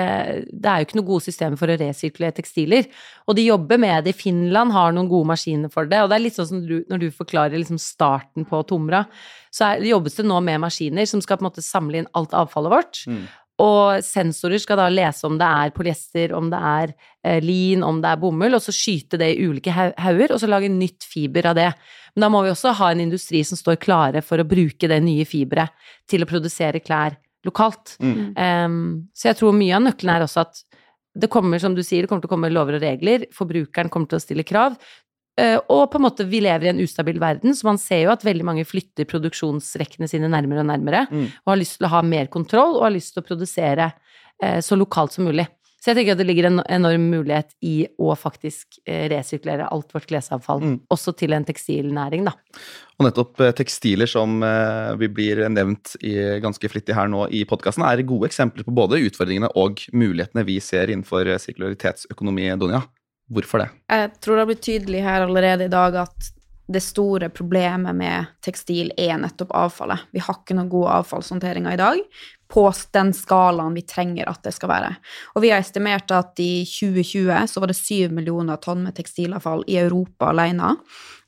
Det 0.52 0.68
er 0.68 0.82
jo 0.82 0.88
ikke 0.88 0.98
noe 1.00 1.08
gode 1.08 1.24
systemer 1.24 1.60
for 1.60 1.72
å 1.72 1.78
resirkulere 1.80 2.36
tekstiler. 2.36 2.90
Og 3.28 3.38
de 3.38 3.46
jobber 3.48 3.80
med 3.80 4.08
det. 4.08 4.16
Finland 4.20 4.75
har 4.75 4.92
noen 4.96 5.08
gode 5.12 5.30
maskiner 5.32 5.72
for 5.72 5.88
det. 5.88 6.02
Og 6.04 6.12
det 6.12 6.18
er 6.18 6.25
litt 6.25 6.40
sånn 6.40 6.50
som 6.50 6.66
du, 6.68 6.82
når 6.92 7.06
du 7.06 7.08
forklarer 7.16 7.56
liksom 7.56 7.80
starten 7.82 8.48
på 8.50 8.60
Tomra, 8.68 9.06
så 9.54 9.72
er, 9.72 9.88
jobbes 9.94 10.20
det 10.20 10.28
nå 10.28 10.42
med 10.44 10.60
maskiner 10.66 11.08
som 11.08 11.24
skal 11.24 11.40
på 11.40 11.46
en 11.46 11.52
måte 11.52 11.63
samle 11.63 12.02
inn 12.02 12.12
alt 12.18 12.36
avfallet 12.36 12.75
vårt. 12.75 13.02
Mm. 13.08 13.24
Og 13.63 14.04
sensorer 14.04 14.60
skal 14.60 14.80
da 14.82 14.88
lese 14.90 15.28
om 15.30 15.36
det 15.40 15.48
er 15.48 15.74
polyester, 15.75 16.34
om 16.36 16.50
det 16.52 16.60
er 16.60 16.94
eh, 17.24 17.40
lin, 17.44 17.84
om 17.86 18.00
det 18.02 18.10
er 18.10 18.20
bomull, 18.20 18.58
og 18.58 18.63
så 18.66 18.74
skyte 18.74 19.20
det 19.22 19.30
i 19.36 19.46
ulike 19.46 19.72
hau- 19.72 19.94
hauger, 20.02 20.34
og 20.34 20.42
så 20.42 20.50
lage 20.50 20.72
nytt 20.74 21.06
fiber 21.06 21.52
av 21.52 21.60
det. 21.60 21.70
Men 22.16 22.25
da 22.25 22.32
må 22.34 22.42
vi 22.44 22.52
også 22.52 22.74
ha 22.82 22.90
en 22.92 23.04
industri 23.06 23.44
som 23.46 23.60
står 23.60 23.78
klare 23.84 24.24
for 24.25 24.42
å 24.42 24.48
bruke 24.48 24.90
det 24.90 25.00
nye 25.06 25.28
fiberet 25.30 25.72
til 26.10 26.25
å 26.25 26.30
produsere 26.30 26.82
klær 26.84 27.16
lokalt. 27.46 27.98
Mm. 28.00 28.34
Um, 28.38 28.82
så 29.16 29.32
jeg 29.32 29.40
tror 29.40 29.56
mye 29.58 29.76
av 29.76 29.86
nøkkelen 29.86 30.16
er 30.16 30.26
også 30.26 30.46
at 30.46 30.64
det 31.14 31.30
kommer, 31.30 31.62
som 31.62 31.76
du 31.78 31.84
sier, 31.86 32.02
det 32.02 32.10
kommer 32.10 32.24
til 32.24 32.32
å 32.32 32.34
komme 32.34 32.50
lover 32.50 32.80
og 32.80 32.82
regler, 32.82 33.28
forbrukeren 33.36 33.92
kommer 33.94 34.10
til 34.10 34.18
å 34.18 34.24
stille 34.24 34.48
krav, 34.48 34.80
Uh, 35.34 35.58
og 35.74 35.88
på 35.90 35.98
en 35.98 36.04
måte 36.06 36.26
vi 36.30 36.44
lever 36.46 36.68
i 36.68 36.70
en 36.70 36.82
ustabil 36.84 37.18
verden, 37.18 37.56
så 37.58 37.66
man 37.66 37.80
ser 37.82 38.04
jo 38.04 38.12
at 38.14 38.22
veldig 38.22 38.46
mange 38.46 38.66
flytter 38.70 39.08
produksjonsrekkene 39.10 40.06
sine 40.06 40.30
nærmere 40.30 40.62
og 40.62 40.68
nærmere, 40.70 41.08
Mm. 41.10 41.26
og 41.26 41.50
har 41.50 41.58
lyst 41.58 41.80
til 41.80 41.88
å 41.88 41.90
ha 41.90 42.02
mer 42.06 42.28
kontroll, 42.28 42.76
og 42.78 42.84
har 42.86 42.94
lyst 42.94 43.16
til 43.16 43.24
å 43.24 43.26
produsere 43.26 43.88
uh, 44.44 44.60
så 44.62 44.78
lokalt 44.78 45.12
som 45.12 45.26
mulig. 45.26 45.48
Så 45.84 45.92
jeg 45.92 45.98
tenker 45.98 46.16
at 46.16 46.20
det 46.22 46.28
ligger 46.30 46.46
en 46.48 46.62
enorm 46.72 47.10
mulighet 47.12 47.50
i 47.68 47.74
å 48.00 48.13
faktisk 48.16 48.78
eh, 48.88 49.10
resirkulere 49.12 49.66
alt 49.68 49.90
vårt 49.92 50.06
klesavfall, 50.08 50.62
Mm. 50.63 50.78
også 50.88 51.12
til 51.20 51.34
en 51.36 51.44
tekstilnæring, 51.44 52.24
da. 52.24 52.32
Og 53.00 53.08
nettopp 53.10 53.42
eh, 53.44 53.52
tekstiler 53.52 54.08
som 54.08 54.38
eh, 54.48 54.94
vi 55.02 55.10
blir 55.12 55.42
nevnt 55.52 55.98
i, 56.00 56.13
ganske 56.40 56.70
flittig 56.72 56.96
her 56.96 57.10
nå 57.12 57.25
i 57.36 57.44
podkasten, 57.44 57.84
er 57.84 58.00
gode 58.08 58.30
eksempler 58.30 58.63
på 58.63 58.72
både 58.72 59.02
utfordringene 59.10 59.50
og 59.60 59.84
mulighetene 59.92 60.46
vi 60.48 60.62
ser 60.63 60.88
innenfor 60.88 61.28
sirkularitetsøkonomi, 61.44 62.48
Donja. 62.62 62.86
Hvorfor 63.34 63.66
det? 63.66 63.68
Jeg 63.92 64.13
tror 64.22 64.36
det 64.38 64.42
har 64.46 64.50
blitt 64.54 64.63
tydelig 64.63 65.04
her 65.04 65.25
allerede 65.28 65.68
i 65.68 65.74
dag 65.74 65.96
at 66.06 66.32
det 66.72 66.80
store 66.80 67.28
problemet 67.34 67.96
med 67.96 68.30
tekstil 68.44 68.94
er 68.98 69.18
nettopp 69.20 69.52
avfallet. 69.52 70.06
Vi 70.16 70.22
har 70.24 70.40
ikke 70.40 70.56
noen 70.56 70.72
gode 70.72 70.96
avfallshåndteringer 71.02 71.75
i 71.75 71.82
dag 71.82 72.00
på 72.54 72.68
den 72.94 73.14
skalaen 73.18 73.74
vi 73.74 73.82
trenger 73.82 74.30
at 74.30 74.44
det 74.46 74.54
skal 74.54 74.70
være. 74.70 74.96
Og 75.34 75.42
vi 75.42 75.50
har 75.54 75.64
estimert 75.64 76.12
at 76.14 76.40
i 76.44 76.66
2020 76.70 77.48
så 77.50 77.64
var 77.64 77.72
det 77.72 77.80
7 77.80 78.14
millioner 78.14 78.62
tonn 78.62 78.84
med 78.86 78.98
tekstilavfall 79.00 79.66
i 79.68 79.80
Europa 79.82 80.30
alene, 80.30 80.76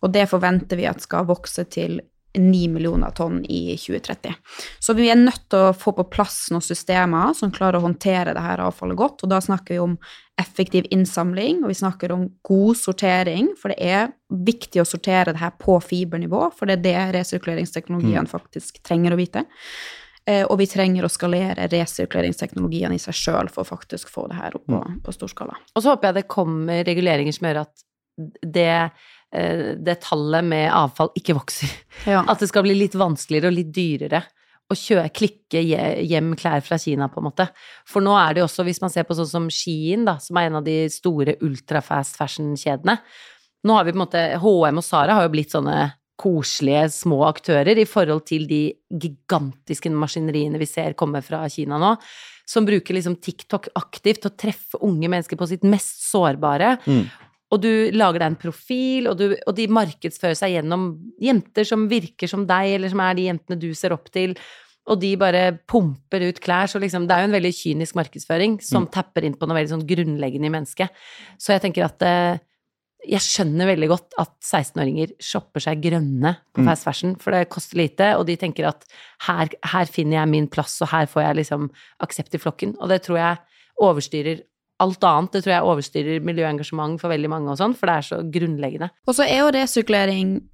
og 0.06 0.14
det 0.14 0.28
forventer 0.30 0.78
vi 0.78 0.86
at 0.90 1.02
skal 1.02 1.26
vokse 1.26 1.66
til 1.74 1.98
9 2.36 2.68
millioner 2.68 3.14
tonn 3.16 3.40
i 3.48 3.78
2030. 3.80 4.36
Så 4.80 4.94
vi 4.94 5.08
er 5.10 5.18
nødt 5.18 5.48
til 5.50 5.70
å 5.70 5.74
få 5.78 5.96
på 5.96 6.06
plass 6.12 6.50
noen 6.52 6.64
systemer 6.64 7.34
som 7.38 7.54
klarer 7.56 7.80
å 7.80 7.86
håndtere 7.88 8.36
det 8.36 8.44
her 8.44 8.62
avfallet 8.66 9.00
godt, 9.00 9.24
og 9.24 9.32
da 9.32 9.42
snakker 9.42 9.76
vi 9.76 9.82
om 9.82 9.98
effektiv 10.42 10.86
innsamling, 10.92 11.64
og 11.64 11.72
vi 11.72 11.80
snakker 11.80 12.12
om 12.12 12.28
god 12.46 12.78
sortering, 12.78 13.54
for 13.60 13.72
det 13.72 13.80
er 13.80 14.12
viktig 14.46 14.84
å 14.84 14.90
sortere 14.90 15.32
det 15.32 15.42
her 15.42 15.56
på 15.58 15.80
fibernivå, 15.80 16.50
for 16.54 16.68
det 16.68 16.82
er 16.82 16.86
det 16.86 17.22
resirkuleringsteknologien 17.22 18.28
faktisk 18.30 18.84
trenger 18.84 19.16
å 19.16 19.22
vite. 19.22 19.46
Eh, 20.28 20.46
Og 20.50 20.58
vi 20.58 20.66
trenger 20.66 21.06
å 21.06 21.12
skalere 21.12 21.68
resirkuleringsteknologien 21.70 22.94
i 22.96 23.02
seg 23.02 23.14
sjøl 23.14 23.50
for 23.54 23.62
å 23.62 23.70
faktisk 23.76 24.10
få 24.10 24.28
det 24.32 24.40
her 24.40 24.56
opp 24.58 24.66
på, 24.66 24.80
på 25.06 25.14
stor 25.14 25.30
skala. 25.30 25.58
Og 25.76 25.84
så 25.84 25.92
håper 25.94 26.10
jeg 26.10 26.18
det 26.18 26.30
kommer 26.34 26.82
reguleringer 26.88 27.36
som 27.36 27.46
gjør 27.50 27.60
at 27.62 27.84
det, 28.42 28.72
eh, 29.36 29.76
det 29.78 30.00
tallet 30.02 30.48
med 30.48 30.72
avfall 30.74 31.12
ikke 31.20 31.36
vokser. 31.38 31.70
Ja. 32.10 32.24
At 32.28 32.42
det 32.42 32.50
skal 32.50 32.66
bli 32.66 32.74
litt 32.78 32.98
vanskeligere 32.98 33.52
og 33.52 33.58
litt 33.60 33.70
dyrere 33.76 34.24
å 34.66 34.74
kjøre, 34.74 35.12
klikke 35.14 35.62
hjem 35.62 36.32
klær 36.40 36.64
fra 36.66 36.80
Kina, 36.82 37.06
på 37.12 37.22
en 37.22 37.28
måte. 37.28 37.46
For 37.86 38.02
nå 38.02 38.16
er 38.18 38.34
det 38.34 38.42
jo 38.42 38.48
også, 38.48 38.64
hvis 38.66 38.82
man 38.82 38.90
ser 38.90 39.06
på 39.06 39.14
sånn 39.14 39.30
som 39.30 39.46
Shein, 39.54 40.08
da, 40.08 40.16
som 40.18 40.40
er 40.42 40.50
en 40.50 40.58
av 40.58 40.66
de 40.66 40.80
store 40.90 41.36
ultrafast 41.46 42.18
fashion-kjedene 42.18 42.98
Nå 43.66 43.74
har 43.74 43.86
vi 43.86 43.94
på 43.94 43.98
en 43.98 44.04
måte 44.04 44.20
HM 44.42 44.78
og 44.78 44.84
Sara 44.86 45.16
har 45.18 45.26
jo 45.26 45.32
blitt 45.34 45.54
sånne 45.54 45.78
koselige 46.20 46.88
små 46.96 47.20
aktører 47.28 47.78
i 47.80 47.88
forhold 47.90 48.24
til 48.30 48.48
de 48.50 48.62
gigantiske 48.90 49.92
maskineriene 49.92 50.60
vi 50.62 50.68
ser 50.70 50.96
komme 50.98 51.22
fra 51.26 51.44
Kina 51.52 51.80
nå. 51.82 51.96
som 52.48 52.66
bruker 52.66 52.94
liksom 52.94 53.18
TikTok 53.18 53.72
aktivt 53.76 54.22
til 54.22 54.32
å 54.32 54.38
treffe 54.38 54.80
unge 54.86 55.10
mennesker 55.10 55.38
på 55.38 55.48
sitt 55.50 55.64
mest 55.66 56.04
sårbare. 56.06 56.76
Mm. 56.86 57.08
Og 57.54 57.62
du 57.62 57.72
lager 57.96 58.22
deg 58.22 58.28
en 58.32 58.38
profil, 58.42 59.08
og, 59.10 59.18
du, 59.18 59.34
og 59.34 59.56
de 59.58 59.66
markedsfører 59.72 60.38
seg 60.38 60.56
gjennom 60.56 60.92
jenter 61.22 61.68
som 61.68 61.88
virker 61.90 62.30
som 62.30 62.46
deg, 62.50 62.76
eller 62.78 62.92
som 62.94 63.02
er 63.06 63.18
de 63.18 63.28
jentene 63.30 63.60
du 63.62 63.70
ser 63.78 63.96
opp 63.96 64.12
til. 64.14 64.36
Og 64.86 65.00
de 65.02 65.16
bare 65.18 65.48
pumper 65.70 66.28
ut 66.28 66.42
klær. 66.44 66.70
Så 66.70 66.82
liksom, 66.82 67.08
det 67.10 67.16
er 67.16 67.24
jo 67.24 67.30
en 67.32 67.38
veldig 67.38 67.54
kynisk 67.58 67.98
markedsføring 67.98 68.60
som 68.66 68.86
tapper 68.94 69.26
inn 69.26 69.38
på 69.38 69.50
noe 69.50 69.58
veldig 69.58 69.74
sånn 69.74 69.88
grunnleggende 69.90 70.50
i 70.50 70.54
mennesket. 70.54 71.06
Så 71.42 71.56
jeg 71.56 71.64
tenker 71.66 71.88
at 71.88 72.06
eh, 72.06 72.44
jeg 73.10 73.22
skjønner 73.22 73.70
veldig 73.70 73.88
godt 73.92 74.16
at 74.22 74.32
16-åringer 74.44 75.14
shopper 75.22 75.64
seg 75.64 75.82
grønne 75.84 76.36
på 76.54 76.62
Mm. 76.64 76.68
fast 76.70 76.84
fashion, 76.88 77.16
for 77.22 77.32
det 77.32 77.50
koster 77.50 77.78
lite, 77.78 78.16
og 78.18 78.26
de 78.28 78.36
tenker 78.36 78.68
at 78.68 78.86
her, 79.28 79.50
her 79.64 79.86
finner 79.86 80.20
jeg 80.22 80.30
min 80.30 80.48
plass, 80.48 80.82
og 80.82 80.90
her 80.90 81.06
får 81.06 81.22
jeg 81.28 81.36
liksom 81.42 81.70
aksept 82.02 82.36
i 82.36 82.42
flokken. 82.42 82.76
Og 82.80 82.90
det 82.90 83.02
tror 83.04 83.18
jeg 83.18 83.38
overstyrer 83.82 84.42
alt 84.80 85.04
annet. 85.08 85.32
Det 85.32 85.44
tror 85.44 85.54
jeg 85.54 85.64
overstyrer 85.72 86.24
miljøengasjement 86.26 87.00
for 87.00 87.10
veldig 87.10 87.30
mange 87.32 87.52
og 87.52 87.58
sånn, 87.58 87.76
for 87.78 87.88
det 87.88 87.96
er 87.96 88.08
så 88.10 88.18
grunnleggende. 88.32 88.90
Og 89.08 89.16
så 89.16 89.24
er 89.28 89.40
jo 89.44 89.52
resirkulering 89.56 90.50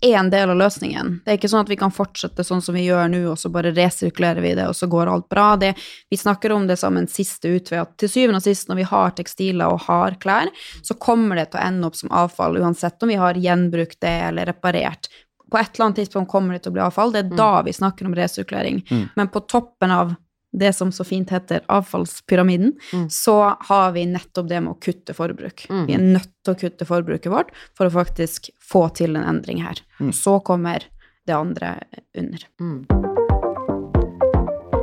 én 0.00 0.30
del 0.30 0.50
av 0.50 0.56
løsningen. 0.56 1.20
Det 1.24 1.32
er 1.32 1.38
ikke 1.38 1.50
sånn 1.50 1.64
at 1.64 1.70
vi 1.72 1.78
kan 1.78 1.92
fortsette 1.94 2.44
sånn 2.46 2.62
som 2.62 2.76
vi 2.76 2.84
gjør 2.86 3.08
nå, 3.10 3.22
og 3.32 3.38
så 3.40 3.50
bare 3.50 3.72
resirkulerer 3.74 4.44
vi 4.44 4.52
det, 4.54 4.68
og 4.70 4.76
så 4.78 4.86
går 4.90 5.10
alt 5.10 5.28
bra. 5.32 5.48
Det, 5.58 5.72
vi 6.10 6.18
snakker 6.20 6.54
om 6.54 6.68
det 6.68 6.76
som 6.78 6.96
en 6.96 7.08
siste 7.10 7.50
utvei, 7.50 7.80
at 7.82 7.96
til 7.98 8.12
syvende 8.12 8.42
og 8.42 8.46
sist, 8.46 8.68
når 8.70 8.80
vi 8.82 8.86
har 8.92 9.16
tekstiler 9.18 9.74
og 9.74 9.88
har 9.88 10.18
klær, 10.22 10.52
så 10.86 10.94
kommer 11.02 11.40
det 11.40 11.48
til 11.50 11.60
å 11.60 11.64
ende 11.66 11.90
opp 11.90 11.98
som 11.98 12.14
avfall, 12.14 12.60
uansett 12.62 13.02
om 13.02 13.10
vi 13.10 13.18
har 13.18 13.40
gjenbrukt 13.42 13.98
det 14.04 14.14
eller 14.28 14.46
reparert. 14.52 15.10
På 15.50 15.58
et 15.58 15.74
eller 15.74 15.88
annet 15.88 16.02
tidspunkt 16.04 16.30
kommer 16.30 16.54
det 16.54 16.62
til 16.64 16.74
å 16.74 16.76
bli 16.76 16.84
avfall. 16.84 17.12
Det 17.14 17.24
er 17.24 17.36
da 17.38 17.52
vi 17.64 17.72
snakker 17.72 18.06
om 18.06 18.14
resirkulering. 18.14 18.82
Mm. 18.90 19.04
Men 19.16 19.30
på 19.32 19.40
toppen 19.48 19.94
av 19.94 20.12
det 20.52 20.72
som 20.72 20.90
så 20.92 21.04
fint 21.04 21.30
heter 21.30 21.60
avfallspyramiden, 21.68 22.72
Mm. 22.92 23.08
så 23.10 23.56
har 23.68 23.92
vi 23.92 24.06
nettopp 24.06 24.48
det 24.48 24.60
med 24.62 24.72
å 24.72 24.80
kutte 24.80 25.14
forbruk. 25.14 25.66
Mm. 25.68 25.86
Vi 25.86 25.94
er 25.94 25.98
nødt 25.98 26.32
til 26.44 26.54
å 26.54 26.58
kutte 26.58 26.86
forbruket 26.88 27.30
vårt 27.32 27.50
for 27.76 27.86
å 27.86 27.92
faktisk 27.92 28.48
få 28.64 28.88
til 28.94 29.16
en 29.16 29.24
endring 29.28 29.60
her. 29.62 29.76
Mm. 30.00 30.12
Så 30.12 30.38
kommer 30.44 30.84
det 31.26 31.34
andre 31.36 31.74
under. 32.16 32.38
Mm. 32.60 32.86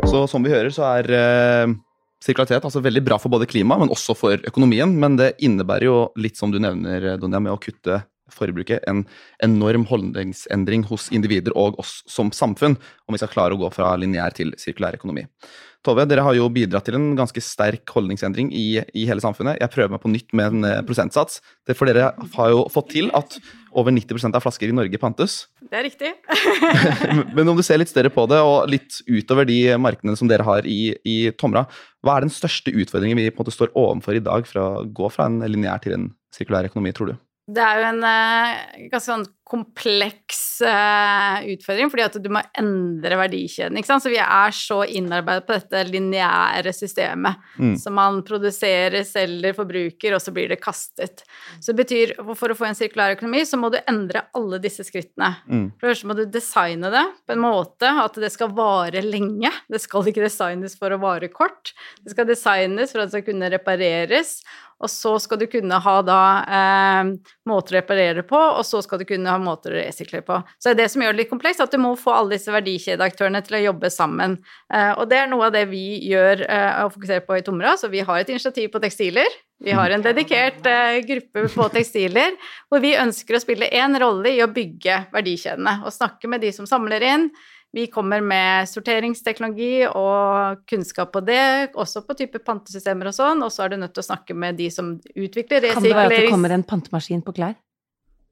Så 0.05 0.27
som 0.29 0.43
vi 0.45 0.51
hører, 0.53 0.69
så 0.69 0.85
er 0.99 1.09
eh, 1.11 1.73
sirkularitet 2.23 2.63
altså 2.63 2.81
veldig 2.83 3.01
bra 3.03 3.17
for 3.21 3.33
både 3.33 3.47
klima, 3.49 3.77
men 3.81 3.89
også 3.89 4.15
for 4.17 4.37
økonomien. 4.47 4.93
Men 5.01 5.17
det 5.17 5.33
innebærer 5.43 5.87
jo 5.89 5.97
litt 6.21 6.37
som 6.37 6.51
du 6.53 6.59
nevner, 6.61 7.15
Donja, 7.17 7.41
med 7.41 7.55
å 7.55 7.59
kutte 7.61 8.03
forbruket, 8.33 8.83
en 8.89 9.03
enorm 9.43 9.85
holdningsendring 9.89 10.85
hos 10.89 11.11
individer 11.13 11.55
og 11.57 11.79
oss 11.81 11.99
som 12.09 12.31
samfunn, 12.33 12.77
om 13.05 13.15
vi 13.15 13.21
skal 13.21 13.33
klare 13.33 13.55
å 13.55 13.61
gå 13.61 13.69
fra 13.75 13.93
lineær 13.99 14.35
til 14.37 14.55
sirkulær 14.61 14.97
økonomi. 14.97 15.27
Tove, 15.85 16.01
dere 16.09 16.23
har 16.25 16.33
jo 16.33 16.47
bidratt 16.49 16.87
til 16.87 16.97
en 16.97 17.11
ganske 17.17 17.41
sterk 17.43 17.91
holdningsendring 17.93 18.49
i, 18.57 18.79
i 18.97 19.03
hele 19.05 19.21
samfunnet. 19.21 19.59
Jeg 19.61 19.71
prøver 19.73 19.93
meg 19.93 20.01
på 20.01 20.09
nytt 20.09 20.33
med 20.37 20.55
en 20.55 20.65
eh, 20.65 20.81
prosentsats. 20.87 21.43
Det 21.67 21.75
for 21.77 21.89
dere 21.89 22.07
har 22.33 22.49
jo 22.49 22.63
fått 22.73 22.89
til 22.95 23.11
at 23.13 23.37
over 23.75 23.93
90% 23.93 24.33
av 24.33 24.41
flasker 24.41 24.71
i 24.71 24.75
Norge 24.75 24.97
pantes. 25.01 25.43
Det 25.61 25.77
er 25.77 25.85
riktig. 25.85 26.13
Men 27.37 27.51
om 27.51 27.59
du 27.59 27.61
ser 27.65 27.77
litt 27.81 27.91
større 27.91 28.09
på 28.13 28.25
det, 28.31 28.41
og 28.41 28.71
litt 28.71 28.97
utover 29.05 29.45
de 29.45 29.59
markedene 29.81 30.17
som 30.17 30.31
dere 30.31 30.47
har 30.47 30.65
i, 30.65 30.95
i 31.05 31.17
Tomra, 31.37 31.67
hva 32.01 32.17
er 32.17 32.25
den 32.25 32.33
største 32.33 32.73
utfordringen 32.73 33.21
vi 33.21 33.29
på 33.29 33.43
en 33.43 33.45
måte 33.45 33.53
står 33.53 33.75
overfor 33.77 34.17
i 34.17 34.25
dag 34.25 34.49
for 34.49 34.63
å 34.63 34.67
gå 34.89 35.13
fra 35.13 35.29
en 35.29 35.43
lineær 35.45 35.85
til 35.85 35.99
en 35.99 36.09
sirkulær 36.33 36.71
økonomi, 36.71 36.95
tror 36.97 37.13
du? 37.13 37.17
Det 37.45 37.61
er 37.61 37.77
jo 37.77 37.89
en 37.91 38.05
eh, 38.09 38.87
ganske 38.89 39.05
sånn 39.05 39.25
kompleks 39.45 40.39
eh, 40.65 41.43
utfordring, 41.53 41.91
fordi 41.93 42.03
at 42.07 42.15
du 42.17 42.29
må 42.33 42.41
endre 42.57 43.19
verdikjeden. 43.19 43.77
ikke 43.77 43.91
sant? 43.91 44.01
Så 44.01 44.09
vi 44.09 44.17
er 44.17 44.55
så 44.57 44.79
innarbeidet 44.89 45.45
på 45.45 45.53
dette 45.53 45.83
lineære 45.91 46.73
systemet. 46.73 47.43
Mm. 47.55 47.75
som 47.79 47.93
man 47.95 48.17
produserer, 48.25 49.05
selger, 49.07 49.53
forbruker, 49.55 50.15
og 50.15 50.23
så 50.23 50.33
blir 50.33 50.49
det 50.51 50.57
kastet. 50.63 51.21
Så 51.61 51.71
det 51.71 51.83
betyr 51.83 52.15
for 52.33 52.51
å 52.51 52.57
få 52.57 52.67
en 52.67 52.77
sirkulær 52.77 53.15
økonomi, 53.15 53.43
så 53.47 53.59
må 53.61 53.69
du 53.71 53.77
endre 53.85 54.25
alle 54.35 54.59
disse 54.63 54.83
skrittene. 54.87 55.35
Mm. 55.45 55.67
For 55.75 55.85
det 55.85 55.93
første 55.93 56.09
må 56.09 56.17
du 56.17 56.25
designe 56.33 56.91
det 56.93 57.05
på 57.25 57.37
en 57.37 57.45
måte 57.45 57.93
at 58.01 58.19
det 58.25 58.33
skal 58.33 58.53
vare 58.57 59.05
lenge. 59.05 59.53
Det 59.71 59.81
skal 59.83 60.09
ikke 60.09 60.25
designes 60.25 60.77
for 60.79 60.91
å 60.95 61.01
vare 61.01 61.29
kort. 61.31 61.75
Det 62.01 62.15
skal 62.15 62.27
designes 62.29 62.91
for 62.91 63.03
at 63.03 63.13
det 63.13 63.19
skal 63.19 63.29
kunne 63.29 63.53
repareres. 63.53 64.39
Og 64.85 64.91
så 64.91 65.15
skal 65.21 65.41
du 65.41 65.47
kunne 65.49 65.79
ha 65.81 65.95
da 66.05 66.19
eh, 66.45 67.11
måter 67.49 67.75
å 67.75 67.79
reparere 67.79 68.25
på, 68.27 68.37
og 68.37 68.61
så 68.67 68.83
skal 68.85 69.01
du 69.01 69.07
kunne 69.09 69.31
ha 69.31 69.41
måter 69.41 69.73
å 69.73 69.79
resirkulere 69.79 70.25
på. 70.27 70.37
Så 70.59 70.69
det 70.69 70.75
er 70.75 70.81
det 70.83 70.91
som 70.93 71.01
gjør 71.01 71.15
det 71.15 71.23
litt 71.23 71.31
komplekst, 71.31 71.63
at 71.63 71.73
du 71.73 71.81
må 71.81 71.95
få 71.99 72.13
alle 72.13 72.35
disse 72.35 72.53
verdikjedeaktørene 72.53 73.41
til 73.45 73.57
å 73.57 73.63
jobbe 73.67 73.91
sammen. 73.93 74.37
Eh, 74.73 74.91
og 74.93 75.09
det 75.09 75.23
er 75.23 75.31
noe 75.31 75.49
av 75.49 75.55
det 75.55 75.65
vi 75.73 75.83
gjør 76.11 76.45
eh, 76.45 76.83
og 76.85 76.93
fokuserer 76.99 77.25
på 77.25 77.39
i 77.39 77.43
Tomra. 77.45 77.73
Så 77.81 77.89
vi 77.93 78.05
har 78.05 78.21
et 78.21 78.31
initiativ 78.33 78.69
på 78.73 78.83
tekstiler. 78.83 79.41
Vi 79.65 79.71
har 79.71 79.89
en 79.89 80.03
dedikert 80.03 80.65
eh, 80.67 81.01
gruppe 81.07 81.47
på 81.53 81.67
tekstiler 81.73 82.35
hvor 82.69 82.83
vi 82.83 82.93
ønsker 82.99 83.37
å 83.37 83.41
spille 83.41 83.71
én 83.71 83.95
rolle 84.01 84.35
i 84.35 84.41
å 84.43 84.51
bygge 84.51 85.05
verdikjedene 85.15 85.79
og 85.85 85.95
snakke 85.95 86.29
med 86.29 86.43
de 86.43 86.51
som 86.53 86.67
samler 86.69 87.05
inn. 87.07 87.29
Vi 87.75 87.89
kommer 87.91 88.21
med 88.23 88.69
sorteringsteknologi 88.71 89.83
og 89.89 90.61
kunnskap 90.69 91.11
på 91.11 91.19
det, 91.27 91.73
også 91.75 92.05
på 92.07 92.15
type 92.15 92.39
pantesystemer 92.39 93.09
og 93.11 93.15
sånn, 93.17 93.43
og 93.43 93.51
så 93.51 93.65
er 93.65 93.73
du 93.73 93.81
nødt 93.81 93.91
til 93.97 94.05
å 94.05 94.07
snakke 94.07 94.37
med 94.37 94.55
de 94.55 94.69
som 94.71 94.93
utvikler 95.11 95.67
Kan 95.73 95.83
det 95.83 95.91
være 95.91 96.07
at 96.07 96.23
det 96.23 96.31
kommer 96.31 96.55
en 96.55 96.63
pantemaskin 96.63 97.23
på 97.25 97.35
klær? 97.35 97.57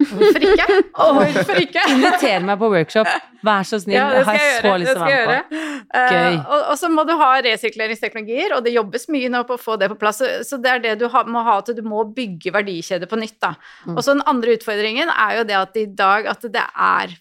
Hvorfor 0.03 0.45
ikke? 0.47 0.77
Hvorfor 0.95 1.59
ikke? 1.59 1.83
Inviter 1.93 2.47
meg 2.47 2.61
på 2.61 2.69
workshop, 2.71 3.09
vær 3.43 3.67
så 3.67 3.81
snill. 3.83 3.97
Ja, 3.99 4.07
det 4.13 4.23
skal 4.23 4.31
har 4.31 4.39
jeg 4.39 4.55
gjøre. 4.55 4.79
Det 4.79 4.95
skal 4.95 5.11
jeg 5.11 5.19
gjøre. 5.19 5.43
på. 5.51 5.61
Gøy. 5.93 6.31
Uh, 6.31 6.39
og, 6.39 6.57
og 6.61 6.79
så 6.79 6.93
må 6.95 7.05
du 7.07 7.13
ha 7.19 7.29
resirkuleringsteknologier, 7.49 8.55
og 8.55 8.63
det 8.65 8.75
jobbes 8.77 9.07
mye 9.11 9.35
nå 9.35 9.43
på 9.51 9.59
å 9.59 9.61
få 9.61 9.77
det 9.83 9.91
på 9.91 9.99
plass. 9.99 10.23
Så, 10.23 10.31
så 10.47 10.59
det 10.63 10.71
er 10.71 10.83
det 10.87 10.97
du 11.03 11.07
ha, 11.11 11.27
må 11.27 11.43
ha, 11.43 11.59
til 11.67 11.77
du 11.77 11.83
må 11.83 12.07
bygge 12.15 12.55
verdikjeder 12.55 13.11
på 13.11 13.19
nytt, 13.19 13.37
da. 13.43 13.53
Mm. 13.83 13.95
Og 13.97 14.01
så 14.01 14.15
den 14.15 14.25
andre 14.31 14.57
utfordringen 14.57 15.11
er 15.13 15.39
jo 15.41 15.47
det 15.51 15.59
at 15.59 15.79
i 15.83 15.87
dag 16.03 16.31
at 16.31 16.51
det 16.55 16.67
er 16.73 17.15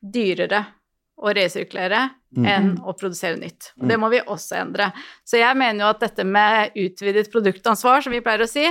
dyrere 0.00 0.64
å 1.20 1.34
resirkulere 1.36 2.10
Mm. 2.30 2.44
enn 2.46 2.66
å 2.86 2.92
produsere 2.96 3.36
nytt. 3.36 3.72
Og 3.80 3.88
det 3.90 3.96
må 3.98 4.08
vi 4.08 4.20
også 4.22 4.60
endre. 4.60 4.92
Så 5.26 5.36
jeg 5.40 5.56
mener 5.58 5.80
jo 5.82 5.88
at 5.90 5.98
dette 6.04 6.22
med 6.24 6.70
utvidet 6.78 7.26
produktansvar, 7.32 8.04
som 8.04 8.12
vi 8.12 8.20
pleier 8.22 8.44
å 8.44 8.48
si, 8.48 8.68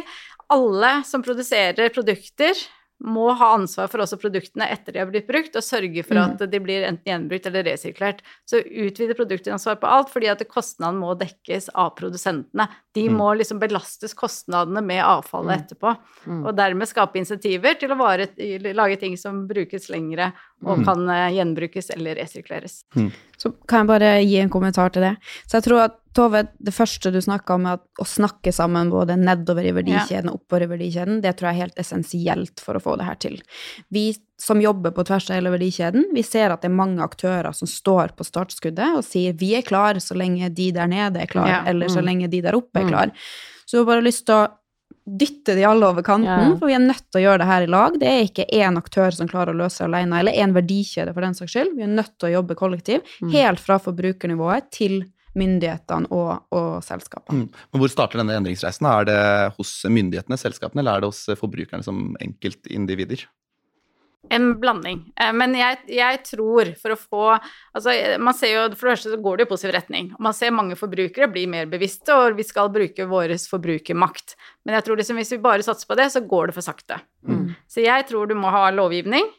alle 0.50 1.04
som 1.04 1.22
produserer 1.22 1.90
produkter, 1.92 2.56
må 3.02 3.30
ha 3.36 3.54
ansvar 3.56 3.88
for 3.88 4.00
også 4.04 4.18
produktene 4.20 4.66
etter 4.70 4.92
de 4.92 5.00
har 5.00 5.08
blitt 5.08 5.28
brukt, 5.28 5.56
og 5.56 5.64
sørge 5.64 6.04
for 6.04 6.16
Mm. 6.16 6.34
at 6.42 6.52
de 6.52 6.60
blir 6.60 6.84
enten 6.88 7.04
gjenbrukt 7.06 7.46
eller 7.48 7.64
resirkulert. 7.64 8.20
Så 8.46 8.60
utvide 8.64 9.16
produktansvar 9.16 9.80
på 9.80 9.88
alt, 9.88 10.10
fordi 10.10 10.28
at 10.30 10.40
kostnaden 10.50 11.00
må 11.00 11.18
dekkes 11.18 11.70
av 11.76 11.96
produsentene. 11.96 12.68
De 12.96 13.08
Mm. 13.08 13.18
må 13.18 13.38
liksom 13.38 13.60
belastes 13.60 14.14
kostnadene 14.16 14.82
med 14.84 15.04
avfallet 15.04 15.62
etterpå, 15.70 15.96
Mm. 16.26 16.46
og 16.48 16.56
dermed 16.56 16.88
skape 16.88 17.16
insentiver 17.20 17.78
til 17.80 17.90
å 17.90 17.98
vare, 17.98 18.28
lage 18.74 19.00
ting 19.00 19.16
som 19.16 19.48
brukes 19.48 19.90
lengre 19.90 20.34
og 20.66 20.80
Mm. 20.80 20.86
kan 20.86 21.10
eh, 21.10 21.32
gjenbrukes 21.38 21.92
eller 21.96 22.16
resirkuleres. 22.16 22.84
Så 23.38 23.54
kan 23.68 23.86
jeg 23.86 23.88
bare 23.88 24.24
gi 24.26 24.38
en 24.40 24.50
kommentar 24.50 24.92
til 24.92 25.02
det. 25.04 25.18
Så 25.48 25.62
jeg 25.62 25.64
tror 25.64 25.84
at 25.86 25.96
Tove, 26.12 26.48
det 26.60 26.74
første 26.74 27.12
du 27.14 27.20
snakka 27.22 27.54
om, 27.54 27.66
at 27.68 27.82
å 28.02 28.04
snakke 28.04 28.52
sammen 28.52 28.90
både 28.90 29.16
nedover 29.16 29.64
i 29.64 29.72
verdikjeden 29.72 30.28
og 30.32 30.42
oppover 30.42 30.64
i 30.64 30.68
verdikjeden, 30.78 31.22
det 31.22 31.38
tror 31.38 31.52
jeg 31.54 31.56
er 31.56 31.62
helt 31.68 31.76
essensielt 31.78 32.60
for 32.60 32.74
å 32.74 32.82
få 32.82 32.98
det 32.98 33.06
her 33.06 33.16
til. 33.16 33.38
Vi 33.92 34.16
som 34.40 34.62
jobber 34.64 34.92
på 34.96 35.04
tvers 35.06 35.30
av 35.30 35.36
hele 35.36 35.52
verdikjeden, 35.52 36.06
vi 36.16 36.22
ser 36.24 36.50
at 36.54 36.62
det 36.64 36.70
er 36.72 36.76
mange 36.78 37.04
aktører 37.04 37.52
som 37.54 37.68
står 37.68 38.14
på 38.16 38.24
startskuddet 38.24 38.96
og 38.96 39.04
sier 39.04 39.34
vi 39.38 39.54
er 39.58 39.62
klar 39.68 40.00
så 40.00 40.16
lenge 40.16 40.48
de 40.56 40.72
der 40.72 40.88
nede 40.88 41.20
er 41.22 41.28
klar, 41.28 41.48
Ja. 41.48 41.64
eller 41.68 41.88
så 41.92 42.00
Mm. 42.00 42.06
lenge 42.06 42.30
de 42.30 42.42
der 42.42 42.54
oppe 42.56 42.80
er 42.80 42.84
Mm. 42.86 42.90
klar. 42.90 43.12
Så 43.68 43.72
vi 43.74 43.78
har 43.80 43.86
bare 43.86 44.02
lyst 44.08 44.26
til 44.26 44.36
å 44.36 44.48
dytte 45.10 45.56
de 45.56 45.64
alle 45.66 45.84
over 45.86 46.02
kanten, 46.04 46.52
Ja. 46.54 46.56
for 46.58 46.68
vi 46.68 46.74
er 46.74 46.80
nødt 46.80 47.04
til 47.12 47.20
å 47.22 47.26
gjøre 47.26 47.38
det 47.40 47.48
her 47.48 47.62
i 47.64 47.66
lag. 47.68 48.00
Det 48.00 48.08
er 48.08 48.24
ikke 48.28 48.50
én 48.54 48.78
aktør 48.78 49.12
som 49.14 49.28
klarer 49.28 49.54
å 49.54 49.58
løse 49.58 49.80
det 49.80 49.88
alene, 49.94 50.20
eller 50.20 50.32
én 50.32 50.54
verdikjede 50.54 51.14
for 51.14 51.22
den 51.22 51.34
saks 51.34 51.52
skyld. 51.52 51.76
Vi 51.76 51.84
er 51.84 51.88
nødt 51.88 52.18
til 52.20 52.30
å 52.30 52.42
jobbe 52.44 52.56
kollektiv, 52.56 53.02
Mm. 53.22 53.32
helt 53.32 53.60
fra 53.60 53.78
forbrukernivået 53.80 54.70
til 54.72 55.04
myndighetene 55.36 56.08
og, 56.12 56.42
og 56.52 56.82
selskapene. 56.84 57.44
Mm. 57.46 57.50
Men 57.74 57.82
hvor 57.82 57.90
starter 57.90 58.18
denne 58.20 58.38
endringsreisen? 58.40 58.86
Er 58.88 59.06
det 59.06 59.54
hos 59.58 59.84
myndighetene, 59.86 60.38
selskapene, 60.38 60.80
eller 60.80 60.98
er 60.98 61.02
det 61.02 61.10
hos 61.10 61.26
forbrukerne 61.40 61.84
som 61.84 62.16
enkeltindivider? 62.22 63.26
En 64.28 64.60
blanding. 64.60 65.06
Eh, 65.16 65.32
Men 65.34 65.56
jeg, 65.56 65.80
jeg 65.96 66.20
tror 66.28 66.74
for 66.82 66.94
å 66.94 67.00
få 67.00 67.24
Altså, 67.74 67.94
man 68.20 68.36
ser 68.36 68.52
jo 68.52 68.66
For 68.76 68.90
det 68.90 68.94
første 68.98 69.14
så 69.14 69.22
går 69.24 69.40
det 69.40 69.48
i 69.48 69.50
positiv 69.50 69.74
retning. 69.78 70.12
Man 70.20 70.36
ser 70.36 70.52
mange 70.56 70.78
forbrukere 70.80 71.30
bli 71.32 71.46
mer 71.50 71.70
bevisste, 71.72 72.14
og 72.14 72.38
vi 72.38 72.46
skal 72.48 72.72
bruke 72.74 73.08
vår 73.10 73.38
forbrukermakt. 73.50 74.36
Men 74.66 74.78
jeg 74.78 74.88
tror 74.88 75.00
liksom 75.00 75.22
hvis 75.22 75.34
vi 75.38 75.42
bare 75.44 75.66
satser 75.66 75.90
på 75.90 75.98
det, 75.98 76.10
så 76.14 76.22
går 76.22 76.50
det 76.50 76.58
for 76.60 76.68
sakte. 76.68 77.00
Mm. 77.26 77.46
Så 77.70 77.86
jeg 77.86 78.08
tror 78.10 78.28
du 78.30 78.36
må 78.38 78.52
ha 78.54 78.68
lovgivning. 78.76 79.32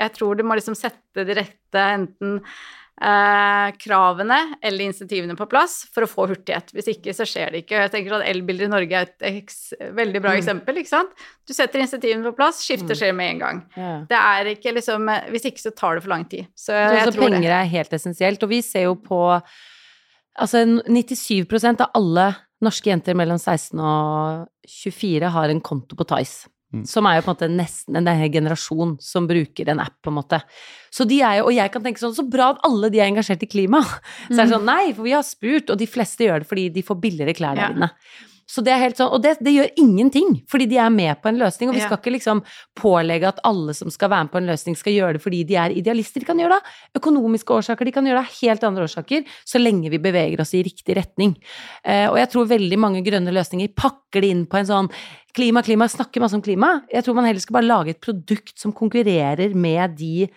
Jeg 0.00 0.14
tror 0.16 0.38
du 0.38 0.46
må 0.48 0.56
liksom 0.56 0.76
sette 0.78 1.26
de 1.28 1.36
rette 1.36 1.82
enten 1.98 2.38
eh, 3.00 3.70
kravene 3.80 4.56
eller 4.62 4.84
insentivene 4.84 5.36
på 5.38 5.46
plass 5.50 5.86
for 5.94 6.02
å 6.04 6.10
få 6.10 6.26
hurtighet. 6.28 6.70
Hvis 6.76 6.90
ikke, 6.92 7.14
så 7.16 7.24
skjer 7.26 7.50
det 7.54 7.62
ikke. 7.64 7.80
Jeg 7.86 7.90
tenker 7.94 8.18
at 8.18 8.26
Elbiler 8.28 8.66
i 8.68 8.70
Norge 8.70 8.92
er 8.92 9.08
et 9.08 9.26
eks 9.40 9.72
veldig 9.96 10.20
bra 10.22 10.30
Mm. 10.34 10.38
eksempel. 10.42 10.76
ikke 10.78 10.88
sant? 10.92 11.10
Du 11.46 11.52
setter 11.54 11.80
insentivene 11.80 12.22
på 12.30 12.36
plass, 12.36 12.60
skiftet 12.62 12.92
Mm. 12.92 13.00
skjer 13.00 13.14
med 13.14 13.30
en 13.30 13.38
gang. 13.38 13.62
Ja. 13.76 14.04
Det 14.08 14.18
er 14.18 14.44
ikke 14.54 14.74
liksom 14.74 15.06
Hvis 15.30 15.44
ikke 15.46 15.60
så 15.62 15.74
tar 15.74 15.94
det 15.96 16.02
for 16.02 16.10
lang 16.10 16.24
tid. 16.28 16.46
Så 16.54 16.72
Så 16.72 16.94
jeg 16.94 17.12
tror 17.14 17.28
penger 17.30 17.40
det. 17.40 17.50
er 17.50 17.64
helt 17.64 17.90
essensielt. 17.92 18.42
Og 18.42 18.48
vi 18.48 18.60
ser 18.62 18.82
jo 18.84 18.94
på 18.96 19.42
Altså 20.38 20.64
97% 20.88 21.80
av 21.82 21.90
alle 21.94 22.34
norske 22.62 22.84
jenter 22.88 23.14
mellom 23.14 23.36
16 23.38 23.78
og 23.78 24.48
24 24.66 25.28
har 25.28 25.50
en 25.50 25.60
konto 25.60 25.94
på 25.94 26.06
Tice. 26.08 26.46
Mm. 26.72 26.86
Som 26.88 27.04
er 27.04 27.18
jo 27.18 27.24
på 27.26 27.30
en 27.30 27.34
måte 27.36 27.48
nesten 27.52 27.98
en 28.00 28.32
generasjon 28.32 28.94
som 29.04 29.26
bruker 29.28 29.68
en 29.68 29.80
app, 29.84 29.98
på 30.00 30.08
en 30.08 30.16
måte. 30.16 30.38
Så 30.92 31.04
de 31.08 31.20
er 31.20 31.38
jo, 31.40 31.50
og 31.50 31.54
jeg 31.56 31.72
kan 31.74 31.84
tenke 31.84 32.00
sånn, 32.00 32.14
så 32.16 32.24
bra 32.24 32.50
at 32.54 32.62
alle 32.64 32.88
de 32.92 33.00
er 33.02 33.10
engasjert 33.10 33.44
i 33.44 33.50
klima. 33.50 33.82
Så 34.32 34.38
er 34.38 34.46
det 34.46 34.52
sånn, 34.54 34.64
nei, 34.68 34.92
for 34.96 35.04
vi 35.04 35.12
har 35.12 35.24
spurt, 35.26 35.68
og 35.68 35.76
de 35.80 35.88
fleste 35.90 36.24
gjør 36.24 36.40
det 36.44 36.48
fordi 36.48 36.68
de 36.72 36.84
får 36.86 37.00
billigere 37.02 37.34
klær 37.36 37.58
der 37.60 37.68
Ja. 37.68 37.72
inne. 37.76 37.90
Så 38.48 38.62
det 38.64 38.72
er 38.74 38.80
helt 38.82 38.98
sånn, 38.98 39.10
og 39.14 39.22
det, 39.24 39.36
det 39.44 39.54
gjør 39.54 39.70
ingenting, 39.80 40.34
fordi 40.50 40.66
de 40.70 40.78
er 40.82 40.90
med 40.92 41.20
på 41.22 41.30
en 41.30 41.38
løsning, 41.40 41.70
og 41.70 41.76
vi 41.76 41.82
skal 41.84 41.98
ikke 42.00 42.14
liksom 42.16 42.42
pålegge 42.78 43.30
at 43.30 43.40
alle 43.48 43.74
som 43.76 43.92
skal 43.92 44.10
være 44.12 44.26
med 44.26 44.32
på 44.34 44.40
en 44.42 44.50
løsning, 44.50 44.76
skal 44.78 44.96
gjøre 44.96 45.16
det 45.16 45.22
fordi 45.24 45.42
de 45.48 45.58
er 45.62 45.74
idealister. 45.78 46.22
De 46.22 46.28
kan 46.28 46.42
gjøre 46.42 46.58
det 46.58 47.00
økonomiske 47.00 47.56
årsaker, 47.56 47.88
de 47.88 47.94
kan 47.94 48.08
gjøre 48.08 48.20
det 48.20 48.26
av 48.26 48.38
helt 48.42 48.68
andre 48.68 48.86
årsaker, 48.88 49.26
så 49.48 49.62
lenge 49.62 49.92
vi 49.92 50.02
beveger 50.02 50.42
oss 50.42 50.54
i 50.58 50.64
riktig 50.66 50.98
retning. 50.98 51.34
Eh, 51.84 52.08
og 52.10 52.18
jeg 52.20 52.32
tror 52.34 52.52
veldig 52.52 52.80
mange 52.82 53.04
grønne 53.06 53.34
løsninger 53.34 53.72
pakker 53.78 54.24
det 54.24 54.32
inn 54.34 54.46
på 54.50 54.60
en 54.60 54.68
sånn 54.68 54.92
klima, 55.36 55.62
klima, 55.64 55.88
snakker 55.88 56.22
masse 56.22 56.36
om 56.36 56.44
klima. 56.44 56.74
Jeg 56.92 57.06
tror 57.06 57.16
man 57.16 57.28
heller 57.28 57.42
skal 57.42 57.60
bare 57.60 57.70
lage 57.70 57.94
et 57.94 58.02
produkt 58.04 58.58
som 58.60 58.74
konkurrerer 58.76 59.56
med 59.56 59.96
de 59.96 60.28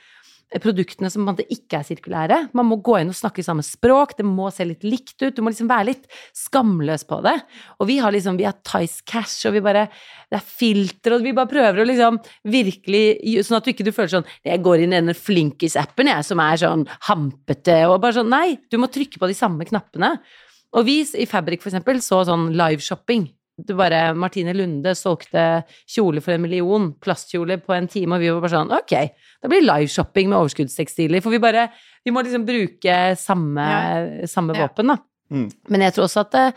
produktene 0.64 1.10
som 1.12 1.28
ikke 1.28 1.80
er 1.80 1.86
sirkulære. 1.88 2.38
Man 2.58 2.68
må 2.70 2.78
gå 2.84 2.98
inn 3.00 3.12
og 3.12 3.18
snakke 3.18 3.44
samme 3.46 3.64
språk, 3.66 4.16
det 4.18 4.26
må 4.28 4.50
se 4.54 4.68
litt 4.68 4.86
likt 4.88 5.18
ut, 5.24 5.34
du 5.36 5.42
må 5.44 5.52
liksom 5.52 5.70
være 5.70 5.90
litt 5.92 6.08
skamløs 6.38 7.06
på 7.10 7.20
det. 7.26 7.36
Og 7.80 7.90
vi 7.90 7.98
har 8.04 8.16
liksom, 8.16 8.40
vi 8.40 8.48
har 8.48 8.58
Tice 8.66 9.04
Cash, 9.08 9.46
og 9.50 9.56
vi 9.58 9.64
bare, 9.66 9.88
det 10.32 10.40
er 10.40 10.46
filter, 10.46 11.18
og 11.18 11.26
vi 11.26 11.36
bare 11.36 11.52
prøver 11.52 11.84
å 11.84 11.88
liksom 11.90 12.20
virkelig, 12.54 13.06
sånn 13.46 13.60
at 13.60 13.68
du 13.68 13.74
ikke 13.74 13.88
du 13.88 13.94
føler 13.96 14.16
sånn, 14.18 14.34
jeg 14.48 14.64
går 14.66 14.86
inn 14.86 14.96
i 14.96 15.00
denne 15.00 15.18
Flinkis-appen 15.18 16.12
jeg, 16.12 16.28
som 16.28 16.44
er 16.44 16.62
sånn 16.62 16.88
hampete, 17.10 17.82
og 17.90 18.00
bare 18.04 18.20
sånn, 18.20 18.32
nei, 18.34 18.60
du 18.72 18.80
må 18.82 18.92
trykke 18.92 19.22
på 19.22 19.32
de 19.32 19.38
samme 19.38 19.68
knappene. 19.68 20.16
Og 20.76 20.88
vi 20.88 21.02
i 21.04 21.28
Fabrik 21.30 21.64
for 21.64 21.72
eksempel 21.72 22.02
så 22.04 22.24
sånn 22.28 22.50
liveshopping. 22.58 23.30
Det 23.58 23.76
bare, 23.78 24.14
Martine 24.20 24.52
Lunde 24.52 24.92
solgte 25.00 25.64
kjole 25.88 26.20
for 26.22 26.36
en 26.36 26.42
million, 26.44 26.90
plastkjole 27.00 27.56
på 27.64 27.72
en 27.72 27.88
time, 27.88 28.18
og 28.18 28.20
vi 28.20 28.28
var 28.34 28.42
bare 28.44 28.52
sånn, 28.52 28.74
ok, 28.76 28.96
da 29.42 29.48
blir 29.52 29.64
liveshopping 29.64 30.28
med 30.28 30.42
overskuddstekstiler, 30.42 31.24
for 31.24 31.32
vi 31.32 31.40
bare, 31.40 31.70
vi 32.04 32.12
må 32.12 32.24
liksom 32.26 32.44
bruke 32.48 32.98
samme, 33.16 34.28
samme 34.28 34.58
Ja. 34.58 34.68
våpen 34.68 34.92
da. 34.92 34.98
Mm. 35.32 35.48
Men 35.70 35.82
jeg 35.88 35.94
tror 35.96 36.04
også 36.10 36.26
at 36.28 36.32
det, 36.36 36.54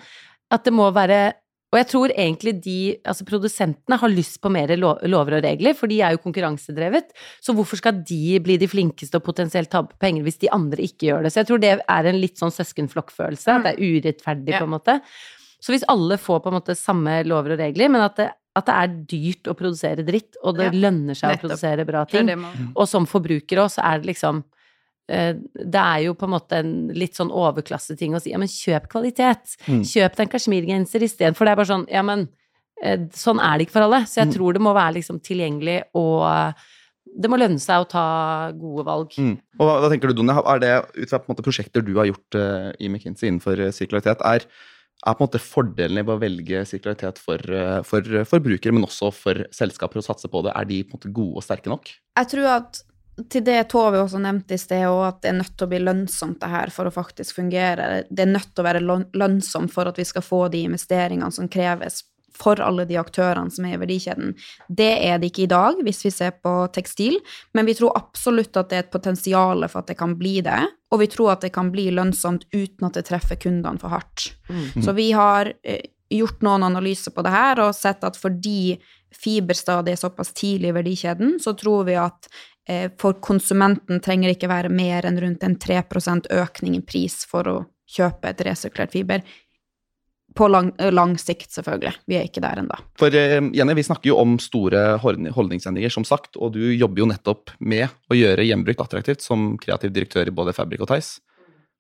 at 0.51 0.65
det 0.65 0.73
må 0.75 0.91
være 0.93 1.21
og 1.69 1.77
jeg 1.77 1.87
tror 1.91 2.09
egentlig 2.17 2.53
de, 2.65 2.97
altså 3.05 3.27
produsentene 3.29 3.99
har 4.01 4.09
lyst 4.09 4.39
på 4.41 4.49
mer 4.49 4.71
lover 4.73 5.35
og 5.37 5.43
regler, 5.45 5.75
for 5.77 5.87
de 5.87 5.99
er 6.01 6.15
jo 6.15 6.23
konkurransedrevet. 6.25 7.11
Så 7.45 7.53
hvorfor 7.53 7.77
skal 7.77 7.93
de 8.09 8.39
bli 8.41 8.57
de 8.57 8.67
flinkeste 8.67 9.21
og 9.21 9.27
potensielt 9.27 9.69
tape 9.69 9.93
penger 10.01 10.25
hvis 10.25 10.41
de 10.41 10.49
andre 10.49 10.81
ikke 10.89 11.11
gjør 11.11 11.27
det? 11.27 11.33
Så 11.35 11.43
jeg 11.43 11.51
tror 11.51 11.61
det 11.61 11.75
er 11.85 12.09
en 12.09 12.21
litt 12.23 12.41
sånn 12.41 12.55
søskenflokkfølelse, 12.57 13.53
at 13.53 13.67
det 13.67 13.75
er 13.75 13.85
urettferdig 13.85 14.55
Ja. 14.55 14.61
på 14.61 14.65
en 14.65 14.73
måte. 14.79 14.97
Så 15.61 15.73
hvis 15.75 15.85
alle 15.89 16.17
får 16.21 16.41
på 16.45 16.51
en 16.53 16.59
måte 16.61 16.77
samme 16.79 17.25
lover 17.27 17.57
og 17.57 17.59
regler, 17.59 17.89
men 17.91 18.01
at 18.05 18.17
det, 18.17 18.29
at 18.59 18.67
det 18.67 18.75
er 18.75 18.93
dyrt 19.11 19.49
å 19.51 19.55
produsere 19.59 20.05
dritt, 20.07 20.37
og 20.43 20.57
det 20.59 20.69
Ja, 20.73 20.79
lønner 20.91 21.15
seg 21.19 21.31
nettopp. 21.31 21.39
å 21.39 21.43
produsere 21.49 21.87
bra 21.87 22.05
ting, 22.05 22.27
det 22.27 22.39
man- 22.39 22.73
og 22.77 22.89
som 22.89 23.07
forbruker 23.07 23.59
òg, 23.63 23.71
så 23.71 23.83
er 23.85 23.99
det 24.01 24.07
liksom 24.15 24.45
eh, 25.11 25.33
Det 25.57 25.75
er 25.81 26.03
jo 26.05 26.15
på 26.15 26.25
en 26.25 26.35
måte 26.35 26.53
en 26.59 26.89
litt 26.93 27.15
sånn 27.17 27.31
overklasseting 27.33 28.13
å 28.15 28.21
si 28.21 28.31
ja, 28.31 28.37
men 28.39 28.47
kjøp 28.49 28.89
kvalitet. 28.93 29.57
Mm. 29.67 29.81
Kjøp 29.83 30.17
deg 30.17 30.21
en 30.27 30.33
kasjmirgenser 30.35 31.01
istedenfor. 31.01 31.47
Det 31.47 31.53
er 31.53 31.57
bare 31.57 31.71
sånn 31.73 31.87
ja, 31.89 32.03
men 32.03 32.29
eh, 32.83 32.99
sånn 33.17 33.41
er 33.41 33.57
det 33.59 33.67
ikke 33.67 33.73
for 33.79 33.83
alle. 33.89 34.03
Så 34.05 34.17
jeg 34.21 34.29
Mm. 34.29 34.35
tror 34.35 34.53
det 34.53 34.61
må 34.63 34.75
være 34.75 34.95
liksom 35.01 35.19
tilgjengelig 35.25 35.83
og 35.95 36.55
det 37.19 37.31
må 37.31 37.39
lønne 37.41 37.59
seg 37.59 37.81
å 37.87 37.89
ta 37.89 38.53
gode 38.53 38.85
valg. 38.85 39.11
Mm. 39.17 39.39
Og 39.59 39.65
hva, 39.67 39.81
hva 39.81 39.89
tenker 39.91 40.09
du, 40.09 40.15
Donja? 40.21 40.43
Er 40.47 40.59
det 40.61 40.75
ut 41.03 41.09
fra 41.09 41.19
på 41.19 41.31
en 41.31 41.35
måte, 41.35 41.43
prosjekter 41.43 41.83
du 41.83 41.95
har 41.97 42.05
gjort 42.05 42.35
uh, 42.37 42.73
i 42.79 42.87
McKinsey 42.89 43.29
innenfor 43.31 43.59
eh, 43.59 43.73
sirkularitet, 43.73 44.21
er, 44.21 44.45
er 45.07 45.15
på 45.15 45.23
en 45.23 45.29
måte 45.29 45.43
fordelene 45.43 46.03
ved 46.05 46.17
å 46.17 46.23
velge 46.23 46.65
sirkularitet 46.67 47.21
for, 47.23 47.39
eh, 47.39 47.81
for 47.87 48.03
forbrukere, 48.27 48.75
men 48.75 48.87
også 48.89 49.13
for 49.15 49.47
selskaper 49.55 50.01
å 50.01 50.05
satse 50.05 50.31
på 50.31 50.43
det, 50.43 50.53
er 50.57 50.65
de 50.65 50.83
på 50.83 50.97
en 50.97 50.99
måte 50.99 51.15
gode 51.15 51.37
og 51.39 51.47
sterke 51.47 51.71
nok? 51.71 51.91
Jeg 52.19 52.31
tror 52.35 52.51
at 52.57 52.83
til 53.31 53.43
det 53.43 53.69
Tove 53.73 53.99
også 53.99 54.21
nevnte 54.23 54.55
i 54.55 54.61
sted, 54.61 54.85
og 54.87 55.03
at 55.09 55.23
det 55.23 55.33
er 55.33 55.39
nødt 55.41 55.57
til 55.57 55.67
å 55.67 55.71
bli 55.73 55.81
lønnsomt 55.83 56.39
det 56.43 56.51
her 56.53 56.71
for 56.71 56.87
å 56.87 56.95
faktisk 56.95 57.41
fungere. 57.41 58.05
Det 58.11 58.25
er 58.25 58.31
nødt 58.31 58.53
til 58.53 58.63
å 58.63 58.69
være 58.69 58.83
lønnsomt 59.19 59.73
for 59.75 59.91
at 59.91 59.99
vi 59.99 60.07
skal 60.07 60.23
få 60.23 60.45
de 60.53 60.63
investeringene 60.69 61.35
som 61.35 61.51
kreves 61.51 62.05
for 62.35 62.61
alle 62.63 62.85
de 62.89 62.99
aktørene 63.01 63.51
som 63.51 63.67
er 63.67 63.77
i 63.77 63.81
verdikjeden. 63.81 64.35
Det 64.69 64.91
er 65.09 65.19
det 65.19 65.33
ikke 65.33 65.47
i 65.47 65.51
dag, 65.51 65.81
hvis 65.85 66.05
vi 66.07 66.13
ser 66.15 66.37
på 66.45 66.53
tekstil, 66.75 67.19
men 67.57 67.69
vi 67.69 67.75
tror 67.79 67.97
absolutt 67.99 68.57
at 68.61 68.71
det 68.71 68.79
er 68.79 68.87
et 68.87 68.95
potensial 68.95 69.67
for 69.69 69.83
at 69.83 69.93
det 69.93 69.99
kan 70.01 70.15
bli 70.21 70.39
det, 70.47 70.61
og 70.93 71.03
vi 71.03 71.11
tror 71.11 71.35
at 71.35 71.47
det 71.47 71.53
kan 71.57 71.73
bli 71.75 71.89
lønnsomt 71.95 72.47
uten 72.55 72.89
at 72.89 72.99
det 72.99 73.07
treffer 73.09 73.41
kundene 73.41 73.81
for 73.81 73.93
hardt. 73.93 74.31
Mm. 74.49 74.85
Så 74.85 74.95
vi 74.97 75.11
har 75.17 75.53
eh, 75.63 75.89
gjort 76.15 76.45
noen 76.47 76.65
analyser 76.69 77.13
på 77.15 77.25
det 77.25 77.33
her 77.35 77.61
og 77.65 77.75
sett 77.77 78.05
at 78.07 78.17
fordi 78.17 78.79
fiberstadiet 79.15 79.97
er 79.97 80.01
såpass 80.01 80.33
tidlig 80.37 80.73
i 80.73 80.77
verdikjeden, 80.79 81.37
så 81.43 81.55
tror 81.59 81.89
vi 81.89 81.97
at 82.01 82.31
eh, 82.69 82.87
for 83.01 83.19
konsumenten 83.25 84.03
trenger 84.05 84.31
det 84.31 84.39
ikke 84.39 84.53
være 84.53 84.73
mer 84.73 85.09
enn 85.09 85.21
rundt 85.21 85.45
en 85.45 85.59
3% 85.59 86.31
økning 86.39 86.79
i 86.79 86.85
pris 86.85 87.23
for 87.29 87.49
å 87.51 87.59
kjøpe 87.89 88.31
et 88.31 88.43
resirkulert 88.45 88.93
fiber. 88.93 89.23
På 90.37 90.49
lang, 90.49 90.73
eh, 90.79 90.93
lang 90.93 91.17
sikt, 91.19 91.51
selvfølgelig. 91.55 91.95
Vi 92.07 92.19
er 92.19 92.27
ikke 92.29 92.43
der 92.45 92.61
ennå. 92.61 92.77
For 93.01 93.15
eh, 93.15 93.39
Jenny, 93.57 93.77
vi 93.79 93.87
snakker 93.87 94.11
jo 94.11 94.19
om 94.21 94.37
store 94.43 94.99
holdningsendringer, 95.03 95.93
som 95.93 96.05
sagt, 96.07 96.37
og 96.37 96.53
du 96.57 96.61
jobber 96.75 97.03
jo 97.03 97.09
nettopp 97.11 97.55
med 97.61 97.89
å 98.11 98.19
gjøre 98.19 98.47
gjenbruk 98.47 98.85
attraktivt 98.85 99.25
som 99.25 99.55
kreativ 99.63 99.95
direktør 99.97 100.29
i 100.29 100.35
både 100.35 100.55
Fabrik 100.57 100.85
og 100.85 100.93
Theis. 100.93 101.17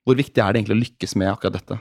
Hvor 0.08 0.16
viktig 0.18 0.40
er 0.40 0.54
det 0.54 0.62
egentlig 0.62 0.78
å 0.78 0.84
lykkes 0.86 1.14
med 1.20 1.32
akkurat 1.34 1.58
dette? 1.58 1.78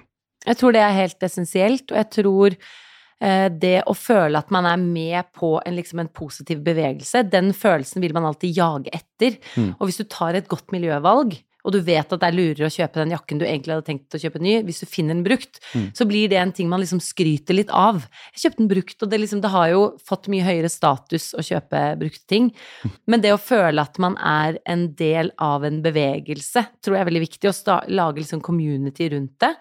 Jeg 0.48 0.60
tror 0.60 0.76
det 0.76 0.84
er 0.84 0.96
helt 0.96 1.24
essensielt, 1.24 1.88
og 1.92 1.98
jeg 1.98 2.10
tror 2.18 2.56
eh, 2.58 3.48
det 3.52 3.78
å 3.88 3.96
føle 3.98 4.40
at 4.40 4.52
man 4.54 4.68
er 4.70 4.80
med 4.82 5.32
på 5.36 5.56
en, 5.62 5.76
liksom 5.80 6.04
en 6.04 6.12
positiv 6.12 6.62
bevegelse, 6.66 7.24
den 7.32 7.54
følelsen 7.56 8.04
vil 8.04 8.16
man 8.16 8.28
alltid 8.28 8.60
jage 8.60 8.92
etter. 8.96 9.40
Mm. 9.56 9.74
Og 9.78 9.88
hvis 9.88 10.02
du 10.04 10.08
tar 10.12 10.38
et 10.38 10.52
godt 10.52 10.76
miljøvalg, 10.76 11.40
og 11.68 11.74
du 11.76 11.82
vet 11.84 12.08
at 12.08 12.22
det 12.22 12.30
er 12.30 12.36
lurere 12.38 12.70
å 12.70 12.72
kjøpe 12.72 13.02
den 13.02 13.12
jakken 13.12 13.42
du 13.42 13.46
egentlig 13.46 13.76
hadde 13.76 13.86
tenkt 13.90 14.16
å 14.16 14.22
kjøpe 14.24 14.40
ny, 14.42 14.54
hvis 14.64 14.80
du 14.80 14.88
finner 14.88 15.18
den 15.18 15.26
brukt, 15.28 15.60
Mm. 15.76 15.90
så 15.94 16.08
blir 16.08 16.30
det 16.32 16.38
en 16.40 16.54
ting 16.56 16.70
man 16.72 16.80
liksom 16.80 17.02
skryter 17.04 17.54
litt 17.58 17.70
av. 17.76 18.08
Jeg 18.34 18.46
kjøpte 18.46 18.62
den 18.64 18.70
brukt, 18.72 19.04
og 19.04 19.10
det, 19.12 19.20
liksom, 19.20 19.42
det 19.44 19.52
har 19.52 19.68
jo 19.74 19.82
fått 20.08 20.30
mye 20.32 20.46
høyere 20.48 20.72
status 20.72 21.34
å 21.36 21.44
kjøpe 21.44 22.00
brukte 22.00 22.26
ting. 22.28 22.54
Men 23.06 23.22
det 23.22 23.34
å 23.36 23.42
føle 23.42 23.84
at 23.84 24.00
man 24.00 24.16
er 24.18 24.60
en 24.66 24.88
del 24.96 25.32
av 25.38 25.66
en 25.68 25.82
bevegelse, 25.84 26.64
tror 26.82 26.96
jeg 26.96 27.02
er 27.04 27.12
veldig 27.12 27.26
viktig. 27.28 27.52
Å 27.52 27.82
lage 27.92 28.24
liksom 28.24 28.42
community 28.42 29.10
rundt 29.12 29.36
det. 29.44 29.54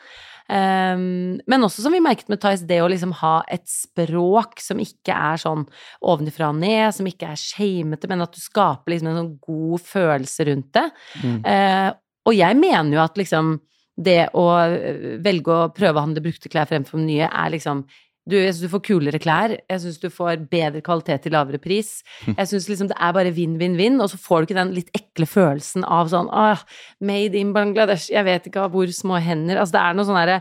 Um, 0.47 1.39
men 1.51 1.67
også 1.67 1.83
som 1.83 1.95
vi 1.95 2.03
merket 2.03 2.31
med 2.31 2.41
Thais, 2.43 2.65
det 2.69 2.79
å 2.83 2.89
liksom 2.91 3.15
ha 3.21 3.41
et 3.51 3.67
språk 3.71 4.61
som 4.63 4.79
ikke 4.83 5.15
er 5.15 5.43
sånn 5.43 5.65
ovenfra 6.07 6.53
og 6.53 6.61
ned, 6.61 6.95
som 6.95 7.09
ikke 7.11 7.33
er 7.33 7.41
shamete, 7.41 8.11
men 8.11 8.23
at 8.23 8.35
du 8.35 8.43
skaper 8.43 8.95
liksom 8.95 9.11
en 9.11 9.21
sånn 9.21 9.33
god 9.43 9.87
følelse 9.87 10.51
rundt 10.51 10.71
det. 10.79 10.89
Mm. 11.23 11.39
Uh, 11.43 11.91
og 12.27 12.35
jeg 12.37 12.59
mener 12.59 12.97
jo 12.97 13.03
at 13.05 13.19
liksom 13.19 13.57
det 13.97 14.27
å 14.37 14.45
eh, 14.61 15.17
velge 15.25 15.53
å 15.55 15.69
prøve 15.73 15.97
å 15.97 16.05
handle 16.05 16.25
brukte 16.25 16.51
klær 16.53 16.69
fremfor 16.69 17.01
nye 17.01 17.31
er 17.31 17.53
liksom 17.55 17.87
du, 18.27 18.35
jeg 18.35 18.55
syns 18.55 18.67
du 18.67 18.73
får 18.73 18.83
kulere 18.89 19.21
klær, 19.23 19.53
jeg 19.55 19.83
syns 19.83 19.99
du 20.03 20.09
får 20.11 20.41
bedre 20.51 20.83
kvalitet 20.85 21.23
til 21.25 21.35
lavere 21.37 21.61
pris. 21.63 22.01
Jeg 22.27 22.51
syns 22.51 22.69
liksom 22.71 22.91
det 22.91 22.97
er 22.99 23.13
bare 23.15 23.35
vinn-vinn-vinn, 23.35 24.01
og 24.03 24.11
så 24.11 24.19
får 24.19 24.43
du 24.43 24.49
ikke 24.49 24.59
den 24.59 24.73
litt 24.75 24.91
ekle 24.99 25.29
følelsen 25.31 25.87
av 25.87 26.11
sånn 26.11 26.31
ah, 26.35 26.65
Made 26.99 27.39
in 27.39 27.53
Bangladesh, 27.55 28.11
jeg 28.11 28.27
vet 28.27 28.49
ikke 28.51 28.67
hvor 28.73 28.91
små 28.91 29.21
hender 29.23 29.61
Altså 29.61 29.77
det 29.77 29.85
er 29.85 29.97
noe 29.97 30.09
sånn 30.09 30.19
herre 30.19 30.41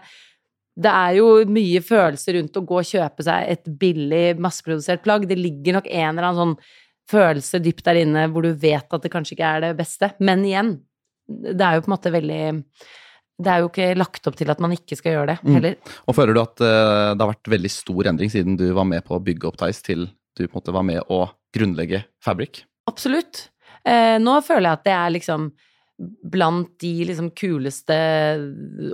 det 0.75 0.91
er 0.91 1.13
jo 1.15 1.27
mye 1.47 1.79
følelser 1.83 2.35
rundt 2.35 2.57
å 2.59 2.63
gå 2.67 2.79
og 2.81 2.87
kjøpe 2.89 3.23
seg 3.23 3.51
et 3.53 3.69
billig, 3.79 4.35
masseprodusert 4.43 5.05
plagg. 5.05 5.23
Det 5.29 5.37
ligger 5.39 5.77
nok 5.77 5.87
en 5.87 6.09
eller 6.09 6.27
annen 6.27 6.41
sånn 6.41 6.57
følelse 7.11 7.61
dypt 7.63 7.85
der 7.85 8.01
inne 8.01 8.25
hvor 8.33 8.43
du 8.43 8.51
vet 8.59 8.91
at 8.91 9.05
det 9.05 9.11
kanskje 9.13 9.37
ikke 9.37 9.53
er 9.55 9.63
det 9.63 9.71
beste. 9.79 10.11
Men 10.19 10.43
igjen, 10.43 10.73
det 11.27 11.63
er 11.63 11.77
jo 11.77 11.85
på 11.85 11.91
en 11.91 11.95
måte 11.95 12.13
veldig 12.13 12.41
Det 13.35 13.51
er 13.51 13.63
jo 13.63 13.71
ikke 13.71 13.89
lagt 13.99 14.27
opp 14.29 14.37
til 14.39 14.49
at 14.53 14.61
man 14.63 14.71
ikke 14.71 14.95
skal 14.95 15.17
gjøre 15.17 15.27
det 15.33 15.37
Mm. 15.43 15.53
heller. 15.57 15.75
Og 16.07 16.15
føler 16.15 16.33
du 16.33 16.41
at 16.41 16.61
uh, 16.63 17.11
det 17.15 17.21
har 17.21 17.33
vært 17.33 17.51
veldig 17.51 17.71
stor 17.71 18.07
endring 18.07 18.31
siden 18.31 18.55
du 18.57 18.69
var 18.73 18.87
med 18.87 19.03
på 19.03 19.17
å 19.17 19.23
bygge 19.23 19.49
opp 19.49 19.57
Theis, 19.59 19.81
til 19.81 20.07
du 20.35 20.47
på 20.47 20.53
en 20.53 20.61
måte 20.61 20.73
var 20.75 20.83
med 20.87 21.01
å 21.11 21.25
grunnlegge 21.55 22.05
Fabrik? 22.23 22.63
Absolutt. 22.87 23.49
Uh, 23.87 24.17
nå 24.23 24.39
føler 24.41 24.69
jeg 24.69 24.79
at 24.79 24.85
det 24.87 24.95
er 24.95 25.15
liksom 25.15 25.51
blant 26.27 26.73
de 26.83 27.05
liksom 27.07 27.29
kuleste 27.31 27.95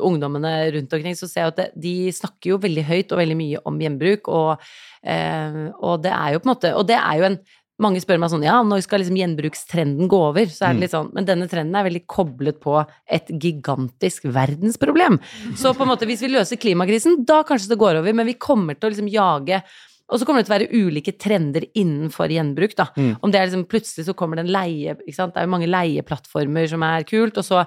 ungdommene 0.06 0.52
rundt 0.76 0.94
omkring, 0.94 1.16
så 1.18 1.26
ser 1.30 1.48
jeg 1.48 1.54
at 1.54 1.58
det, 1.58 1.68
de 1.82 1.94
snakker 2.14 2.52
jo 2.52 2.60
veldig 2.62 2.84
høyt 2.86 3.16
og 3.16 3.22
veldig 3.22 3.38
mye 3.40 3.62
om 3.66 3.80
gjenbruk, 3.82 4.30
og, 4.30 4.68
eh, 5.02 5.58
og 5.82 6.04
det 6.04 6.12
er 6.14 6.36
jo 6.36 6.44
på 6.44 6.46
en 6.46 6.54
måte 6.54 6.74
Og 6.78 6.86
det 6.86 7.00
er 7.00 7.18
jo 7.18 7.26
en 7.32 7.40
mange 7.84 8.02
spør 8.04 8.20
meg 8.22 8.32
sånn, 8.34 8.46
ja, 8.46 8.60
når 8.66 8.84
skal 8.86 9.02
liksom 9.04 9.20
gjenbrukstrenden 9.20 10.10
gå 10.12 10.20
over? 10.32 10.50
Så 10.52 10.68
er 10.68 10.76
det 10.76 10.86
litt 10.86 10.96
sånn, 10.96 11.12
men 11.16 11.28
denne 11.28 11.50
trenden 11.52 11.78
er 11.78 11.88
veldig 11.88 12.04
koblet 12.10 12.60
på 12.64 12.80
et 13.10 13.32
gigantisk 13.32 14.28
verdensproblem. 14.32 15.20
Så 15.60 15.74
på 15.78 15.86
en 15.86 15.92
måte, 15.94 16.10
hvis 16.10 16.24
vi 16.26 16.34
løser 16.34 16.62
klimakrisen, 16.62 17.24
da 17.28 17.42
kanskje 17.48 17.74
det 17.74 17.82
går 17.82 18.02
over, 18.02 18.18
men 18.18 18.30
vi 18.30 18.38
kommer 18.42 18.78
til 18.78 18.90
å 18.90 18.94
liksom 18.94 19.10
jage 19.12 19.64
og 20.12 20.20
så 20.20 20.28
kommer 20.28 20.42
det 20.42 20.50
til 20.50 20.52
å 20.52 20.58
være 20.58 20.82
ulike 20.84 21.14
trender 21.16 21.66
innenfor 21.80 22.32
gjenbruk, 22.36 22.74
da. 22.76 22.90
Mm. 22.98 23.14
Om 23.24 23.32
det 23.32 23.40
er 23.40 23.48
liksom 23.48 23.64
plutselig 23.72 24.10
så 24.10 24.16
kommer 24.18 24.38
det 24.38 24.44
en 24.44 24.52
leie, 24.52 24.98
ikke 25.06 25.16
sant. 25.16 25.32
Det 25.32 25.40
er 25.40 25.48
jo 25.48 25.54
mange 25.54 25.70
leieplattformer 25.72 26.68
som 26.68 26.84
er 26.84 27.08
kult, 27.08 27.40
og 27.40 27.48
så 27.48 27.62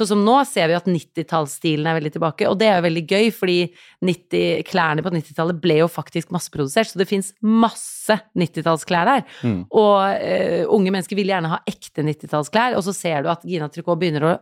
Sånn 0.00 0.08
som 0.14 0.22
nå 0.24 0.38
ser 0.48 0.70
vi 0.70 0.76
at 0.78 0.86
90-tallsstilen 0.88 1.84
er 1.84 1.98
veldig 1.98 2.12
tilbake, 2.14 2.46
og 2.48 2.56
det 2.56 2.70
er 2.70 2.78
jo 2.78 2.86
veldig 2.86 3.02
gøy, 3.04 3.26
fordi 3.36 3.56
90, 4.08 4.62
klærne 4.70 5.04
på 5.04 5.12
90-tallet 5.12 5.58
ble 5.60 5.76
jo 5.82 5.90
faktisk 5.92 6.32
masseprodusert, 6.32 6.88
så 6.88 7.02
det 7.02 7.08
fins 7.10 7.34
masse 7.44 8.16
90-tallsklær 8.32 9.10
der. 9.10 9.26
Mm. 9.44 9.58
Og 9.68 9.96
uh, 10.00 10.62
unge 10.72 10.94
mennesker 10.94 11.20
vil 11.20 11.34
gjerne 11.34 11.52
ha 11.52 11.60
ekte 11.68 12.06
90-tallsklær, 12.06 12.78
og 12.78 12.86
så 12.86 12.96
ser 12.96 13.26
du 13.26 13.28
at 13.34 13.44
Gina 13.44 13.68
Tricot 13.68 14.00
begynner 14.00 14.24
å 14.24 14.38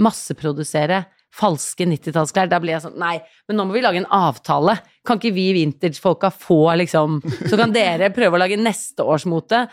masseprodusere 0.00 1.02
falske 1.34 1.86
90-tallsklær. 1.90 2.48
Da 2.50 2.62
blir 2.62 2.76
jeg 2.76 2.84
sånn 2.86 2.98
Nei, 3.00 3.16
men 3.48 3.58
nå 3.58 3.66
må 3.66 3.76
vi 3.76 3.82
lage 3.84 4.02
en 4.02 4.08
avtale. 4.14 4.76
Kan 5.06 5.20
ikke 5.20 5.34
vi 5.34 5.50
vintage-folka 5.56 6.30
få 6.34 6.62
liksom 6.80 7.20
Så 7.50 7.58
kan 7.58 7.74
dere 7.74 8.12
prøve 8.14 8.38
å 8.38 8.42
lage 8.42 8.58
neste 8.60 9.06
års 9.06 9.26
mote. 9.30 9.66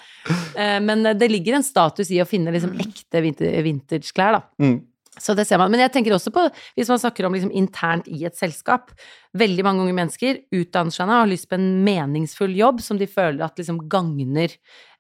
Eh, 0.58 0.78
men 0.82 1.06
det 1.18 1.32
ligger 1.32 1.58
en 1.58 1.66
status 1.66 2.10
i 2.14 2.22
å 2.22 2.30
finne 2.30 2.54
liksom 2.54 2.78
ekte 2.82 3.22
vinter- 3.26 3.62
vintage-klær, 3.66 4.40
da. 4.40 4.46
Mm. 4.66 4.78
Så 5.22 5.36
det 5.38 5.48
ser 5.50 5.62
man. 5.62 5.72
Men 5.74 5.84
jeg 5.86 5.94
tenker 5.96 6.16
også 6.16 6.34
på, 6.34 6.48
hvis 6.78 6.92
man 6.92 7.02
snakker 7.02 7.28
om 7.28 7.36
liksom 7.36 7.54
internt 7.56 8.10
i 8.12 8.24
et 8.28 8.38
selskap 8.38 8.94
Veldig 9.38 9.64
mange 9.68 9.84
unge 9.84 9.94
mennesker 9.94 10.40
utdanner 10.56 10.94
seg 10.96 11.06
og 11.06 11.14
har 11.14 11.28
lyst 11.30 11.46
på 11.52 11.58
en 11.60 11.84
meningsfull 11.86 12.56
jobb 12.58 12.80
som 12.82 12.98
de 12.98 13.06
føler 13.12 13.44
at 13.46 13.60
liksom 13.60 13.84
gagner 13.92 14.50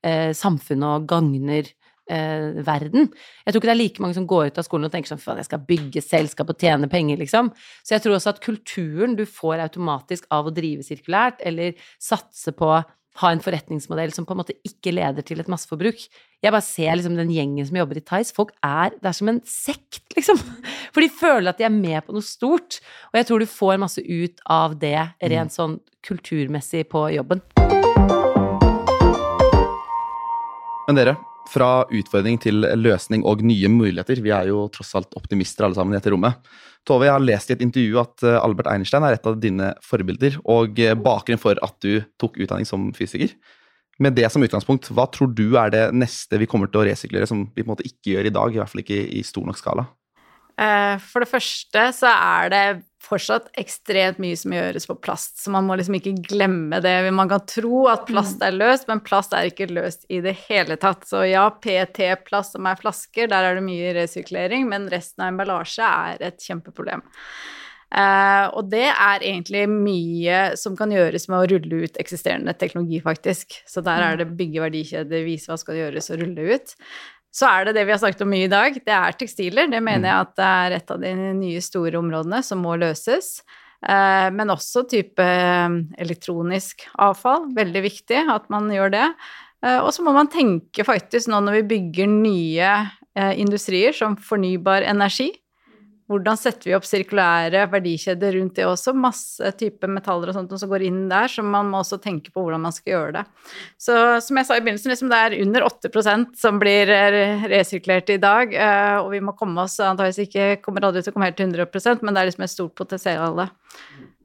eh, 0.06 0.30
samfunnet 0.38 0.86
og 0.86 1.08
gagner 1.10 1.71
eh, 2.12 2.60
verden. 2.67 3.08
Jeg 3.45 3.53
tror 3.53 3.62
ikke 3.62 3.69
det 3.71 3.73
er 3.73 3.80
like 3.80 4.03
mange 4.03 4.17
som 4.17 4.27
går 4.30 4.51
ut 4.51 4.60
av 4.62 4.67
skolen 4.67 4.89
og 4.89 4.93
tenker 4.93 5.13
sånn 5.13 5.23
faen, 5.23 5.41
jeg 5.41 5.49
skal 5.49 5.63
bygge 5.71 6.03
selskap 6.06 6.51
og 6.53 6.60
tjene 6.62 6.89
penger, 6.91 7.17
liksom. 7.23 7.49
Så 7.82 7.95
jeg 7.95 8.06
tror 8.06 8.17
også 8.17 8.36
at 8.36 8.43
kulturen 8.43 9.17
du 9.17 9.25
får 9.25 9.63
automatisk 9.65 10.30
av 10.34 10.51
å 10.51 10.53
drive 10.53 10.86
sirkulært, 10.86 11.41
eller 11.47 11.73
satse 11.97 12.53
på 12.58 12.75
ha 13.21 13.32
en 13.34 13.41
forretningsmodell 13.41 14.12
som 14.13 14.27
på 14.27 14.36
en 14.36 14.41
måte 14.43 14.56
ikke 14.67 14.93
leder 14.93 15.25
til 15.25 15.41
et 15.41 15.49
masseforbruk. 15.49 16.03
Jeg 16.43 16.53
bare 16.53 16.65
ser 16.65 16.93
liksom 16.97 17.15
den 17.17 17.32
gjengen 17.34 17.65
som 17.65 17.80
jobber 17.80 17.97
i 17.97 18.03
Tice. 18.06 18.34
Folk 18.36 18.53
er 18.65 18.93
Det 18.93 19.10
er 19.10 19.17
som 19.17 19.32
en 19.32 19.41
sekt, 19.45 20.03
liksom. 20.17 20.41
For 20.93 21.01
de 21.01 21.10
føler 21.10 21.49
at 21.49 21.58
de 21.58 21.65
er 21.65 21.73
med 21.73 22.06
på 22.06 22.13
noe 22.13 22.25
stort. 22.25 22.80
Og 23.12 23.19
jeg 23.19 23.30
tror 23.30 23.41
du 23.41 23.49
får 23.49 23.82
masse 23.82 24.03
ut 24.03 24.43
av 24.45 24.77
det 24.77 24.99
rent 25.34 25.56
sånn 25.56 25.80
kulturmessig 26.06 26.86
på 26.91 27.08
jobben. 27.17 27.41
Men 30.88 30.95
dere, 30.95 31.17
fra 31.47 31.86
utfordring 31.93 32.39
til 32.43 32.65
løsning 32.77 33.25
og 33.27 33.43
nye 33.45 33.69
muligheter. 33.71 34.21
Vi 34.23 34.33
er 34.36 34.49
jo 34.51 34.65
tross 34.73 34.93
alt 34.97 35.15
optimister 35.17 35.67
alle 35.67 35.77
sammen 35.77 35.95
i 35.95 35.99
dette 35.99 36.13
rommet. 36.13 36.39
Tove, 36.88 37.07
jeg 37.07 37.15
har 37.15 37.23
lest 37.23 37.51
i 37.51 37.55
et 37.57 37.63
intervju 37.65 37.99
at 37.99 38.23
eh, 38.23 38.39
Albert 38.39 38.69
Einstein 38.71 39.03
er 39.03 39.17
et 39.17 39.27
av 39.27 39.38
dine 39.43 39.73
forbilder, 39.83 40.39
og 40.47 40.79
eh, 40.79 40.95
bakgrunnen 40.95 41.41
for 41.41 41.60
at 41.63 41.75
du 41.83 41.99
tok 42.21 42.39
utdanning 42.39 42.67
som 42.69 42.89
fysiker. 42.95 43.33
Med 44.03 44.13
det 44.15 44.29
som 44.31 44.43
utgangspunkt, 44.45 44.91
hva 44.93 45.07
tror 45.12 45.33
du 45.36 45.57
er 45.57 45.73
det 45.73 45.86
neste 45.97 46.39
vi 46.39 46.47
kommer 46.49 46.69
til 46.71 46.83
å 46.83 46.88
resirkulere 46.88 47.27
som 47.29 47.47
vi 47.49 47.63
på 47.63 47.67
en 47.67 47.73
måte 47.73 47.88
ikke 47.88 48.13
gjør 48.13 48.29
i 48.29 48.36
dag, 48.36 48.53
i 48.53 48.62
hvert 48.62 48.71
fall 48.71 48.83
ikke 48.86 49.01
i 49.19 49.23
stor 49.25 49.47
nok 49.47 49.60
skala? 49.60 49.88
Eh, 50.58 50.96
For 51.04 51.24
det 51.24 51.30
første 51.30 51.89
så 51.96 52.12
er 52.12 52.54
det 52.54 52.67
fortsatt 53.08 53.52
ekstremt 53.62 54.17
mye 54.20 54.36
som 54.36 54.52
gjøres 54.52 54.88
på 54.89 54.98
plast, 55.00 55.38
så 55.39 55.52
man 55.54 55.67
må 55.67 55.78
liksom 55.80 55.96
ikke 56.00 56.15
glemme 56.28 56.82
det. 56.84 56.96
Man 57.15 57.30
kan 57.32 57.46
tro 57.48 57.86
at 57.91 58.08
plast 58.10 58.41
er 58.43 58.56
løst, 58.56 58.88
men 58.89 59.04
plast 59.06 59.36
er 59.38 59.48
ikke 59.48 59.70
løst 59.72 60.04
i 60.12 60.20
det 60.26 60.34
hele 60.48 60.76
tatt. 60.82 61.06
Så 61.08 61.24
ja, 61.30 61.46
PET-plast 61.63 62.58
som 62.58 62.67
er 62.67 62.80
flasker, 62.80 63.30
der 63.32 63.48
er 63.48 63.60
det 63.60 63.67
mye 63.67 63.93
resirkulering, 63.96 64.67
men 64.67 64.89
resten 64.91 65.24
av 65.24 65.32
emballasje 65.32 65.88
er 65.88 66.28
et 66.32 66.50
kjempeproblem. 66.50 67.06
Uh, 67.88 68.52
og 68.60 68.67
det 68.67 68.89
er 68.89 69.24
egentlig 69.24 69.62
mye 69.72 70.39
som 70.60 70.74
kan 70.76 70.91
gjøres 70.91 71.30
med 71.32 71.39
å 71.39 71.48
rulle 71.54 71.86
ut 71.86 72.00
eksisterende 72.02 72.52
teknologi, 72.60 73.00
faktisk. 73.06 73.62
Så 73.63 73.80
der 73.86 74.04
er 74.04 74.20
det 74.20 74.34
bygge 74.36 74.65
verdikjeder, 74.65 75.24
vise 75.24 75.48
hva 75.48 75.56
skal 75.62 75.80
gjøres 75.80 76.12
og 76.12 76.20
rulle 76.20 76.58
ut. 76.58 76.76
Så 77.34 77.46
er 77.50 77.68
det 77.68 77.76
det 77.78 77.86
vi 77.86 77.94
har 77.94 78.02
snakket 78.02 78.24
om 78.26 78.32
mye 78.32 78.48
i 78.48 78.52
dag, 78.52 78.78
det 78.82 78.94
er 78.94 79.16
tekstiler. 79.20 79.70
Det 79.70 79.82
mener 79.84 80.10
jeg 80.10 80.26
at 80.26 80.36
det 80.40 80.50
er 80.50 80.76
et 80.80 80.92
av 80.94 81.02
de 81.04 81.13
nye 81.38 81.62
store 81.62 82.00
områdene 82.00 82.42
som 82.46 82.62
må 82.63 82.76
løses. 82.80 83.42
Eh, 83.86 84.30
Men 84.34 84.50
også 84.50 84.88
type 84.90 85.22
eh, 85.22 85.76
elektronisk 86.02 86.88
avfall. 86.98 87.52
Veldig 87.58 87.84
viktig 87.86 88.24
at 88.34 88.48
man 88.50 88.72
gjør 88.74 88.94
det. 88.96 89.08
Eh, 89.63 89.80
Og 89.84 89.92
så 89.94 90.06
må 90.06 90.16
man 90.16 90.32
tenke 90.34 90.86
faktisk 90.88 91.30
nå 91.30 91.44
når 91.46 91.62
vi 91.62 91.68
bygger 91.76 92.08
nye 92.08 92.72
industrier 93.18 93.96
som 93.98 94.13
fornybar 94.13 94.84
energi. 94.86 95.32
Hvordan 96.08 96.39
setter 96.39 96.70
vi 96.70 96.76
opp 96.78 96.86
sirkulære 96.88 97.65
verdikjeder 97.72 98.38
rundt 98.38 98.56
det 98.56 98.63
også? 98.63 98.93
Masse 98.96 99.52
typer 99.60 99.91
metaller 99.91 100.32
og 100.32 100.38
sånt 100.38 100.54
som 100.56 100.72
går 100.72 100.86
inn 100.88 101.02
der, 101.12 101.28
så 101.28 101.43
man 101.43 101.67
må 101.67 101.82
også 101.84 102.00
tenke 102.00 102.32
på 102.32 102.46
hvordan 102.46 102.63
man 102.63 102.76
skal 102.76 102.93
gjøre 102.93 103.15
det. 103.17 103.24
Så 103.76 103.98
som 104.24 104.39
jeg 104.39 104.48
sa 104.48 104.56
i 104.56 104.63
begynnelsen, 104.63 104.93
liksom 104.93 105.12
det 105.12 105.20
er 105.20 105.38
under 105.43 105.67
8% 105.67 106.39
som 106.39 106.62
blir 106.63 106.93
resirkulert 107.52 108.13
i 108.15 108.20
dag, 108.24 108.56
eh, 108.56 108.96
og 109.02 109.12
vi 109.12 109.24
må 109.24 109.36
komme 109.36 109.67
oss 109.67 109.76
antakeligvis 109.84 110.30
ikke 110.30 110.48
kommer 110.63 110.88
aldri 110.88 111.04
til 111.04 111.12
å 111.12 111.17
komme 111.17 111.28
helt 111.28 111.39
til 111.41 111.52
100% 111.52 112.06
men 112.08 112.15
det 112.15 112.24
er 112.24 112.32
liksom 112.32 112.48
et 112.48 112.56
stort 112.56 112.78
potensial. 112.80 113.43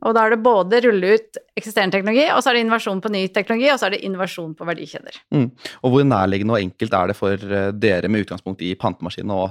Og 0.02 0.14
da 0.16 0.22
er 0.22 0.34
det 0.34 0.42
både 0.42 0.80
rulle 0.86 1.16
ut 1.16 1.42
eksisterende 1.58 1.94
teknologi, 1.94 2.24
og 2.34 2.42
så 2.42 2.50
er 2.50 2.58
det 2.58 2.64
innovasjon 2.64 3.02
på 3.02 3.12
ny 3.14 3.26
teknologi, 3.34 3.68
og 3.70 3.78
så 3.78 3.88
er 3.88 3.96
det 3.96 4.02
innovasjon 4.06 4.54
på 4.58 4.66
verdikjeder. 4.66 5.18
Mm. 5.34 5.50
Og 5.82 5.94
hvor 5.94 6.06
nærliggende 6.06 6.56
og 6.56 6.62
enkelt 6.62 6.96
er 6.98 7.12
det 7.12 7.18
for 7.18 7.58
eh, 7.58 7.68
dere 7.74 8.10
med 8.10 8.26
utgangspunkt 8.26 8.64
i 8.66 8.74
pantemaskinene 8.78 9.38
å 9.44 9.50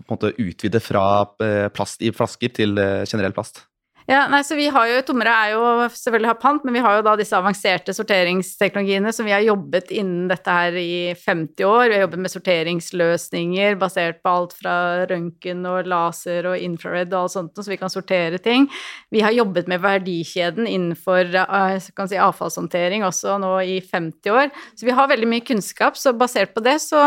på 0.00 0.06
en 0.08 0.14
måte 0.16 0.32
utvide 0.40 0.80
fra 0.80 1.04
eh, 1.44 1.68
plast 1.74 2.02
i 2.02 2.12
flasker 2.14 2.56
til 2.56 2.80
eh, 2.80 3.04
generell 3.04 3.36
plast? 3.36 3.66
Ja, 4.10 4.24
nei, 4.26 4.40
så 4.42 4.56
vi 4.58 4.64
har 4.72 4.88
jo, 4.90 4.96
Tommere 5.06 5.32
er 5.44 5.52
jo 5.52 5.66
selvfølgelig 5.94 6.30
har 6.32 6.38
pant, 6.42 6.64
men 6.66 6.74
vi 6.74 6.80
har 6.82 6.96
jo 6.98 7.04
da 7.06 7.12
disse 7.18 7.36
avanserte 7.38 7.94
sorteringsteknologiene 7.94 9.12
som 9.14 9.28
vi 9.28 9.34
har 9.34 9.44
jobbet 9.46 9.92
innen 9.94 10.26
dette 10.30 10.56
her 10.56 10.74
i 10.78 11.12
50 11.14 11.68
år. 11.68 11.84
Vi 11.86 11.96
har 11.96 12.04
jobbet 12.08 12.24
med 12.24 12.32
sorteringsløsninger 12.32 13.78
basert 13.78 14.18
på 14.24 14.32
alt 14.32 14.56
fra 14.58 14.74
røntgen 15.10 15.62
og 15.70 15.86
laser 15.90 16.50
og 16.50 16.66
infrared 16.66 17.14
og 17.14 17.20
alt 17.20 17.36
sånt, 17.36 17.54
så 17.54 17.70
vi 17.70 17.78
kan 17.78 17.94
sortere 17.94 18.42
ting. 18.42 18.66
Vi 19.14 19.22
har 19.22 19.36
jobbet 19.36 19.70
med 19.70 19.84
verdikjeden 19.84 20.66
innenfor 20.66 21.30
eh, 21.46 21.88
kan 21.94 22.10
si, 22.10 22.18
avfallshåndtering 22.18 23.06
også 23.06 23.38
nå 23.42 23.54
i 23.62 23.78
50 23.86 24.34
år. 24.34 24.50
Så 24.74 24.90
vi 24.90 24.98
har 24.98 25.14
veldig 25.14 25.30
mye 25.30 25.46
kunnskap, 25.46 26.00
så 26.00 26.10
basert 26.16 26.56
på 26.56 26.64
det 26.66 26.80
så 26.82 27.06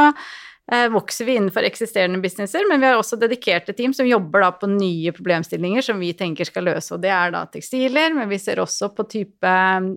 vokser 0.91 1.25
vi 1.27 1.35
innenfor 1.37 1.61
eksisterende 1.67 2.17
businesser, 2.23 2.65
men 2.69 2.81
vi 2.81 2.87
har 2.89 2.97
også 2.97 3.19
dedikerte 3.21 3.73
team 3.77 3.93
som 3.93 4.07
jobber 4.09 4.41
da 4.41 4.51
på 4.57 4.69
nye 4.71 5.11
problemstillinger 5.13 5.85
som 5.85 5.99
vi 6.01 6.09
tenker 6.17 6.47
skal 6.49 6.65
løse, 6.65 6.89
og 6.95 7.03
det 7.03 7.11
er 7.13 7.35
da 7.35 7.43
tekstiler, 7.45 8.15
men 8.17 8.29
vi 8.31 8.39
ser 8.41 8.57
også 8.63 8.89
på 8.97 9.05
type 9.11 9.45
eh, 9.45 9.91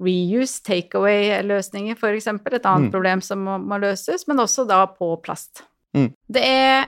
reuse, 0.00 0.60
takeaway-løsninger 0.68 1.96
f.eks., 1.96 2.26
et 2.26 2.66
annet 2.66 2.88
Mm. 2.88 2.92
problem 2.92 3.20
som 3.24 3.42
må, 3.44 3.58
må 3.58 3.80
løses, 3.80 4.26
men 4.28 4.40
også 4.44 4.66
da 4.68 4.86
på 4.86 5.14
plast. 5.24 5.64
Det 6.28 6.44
er 6.44 6.86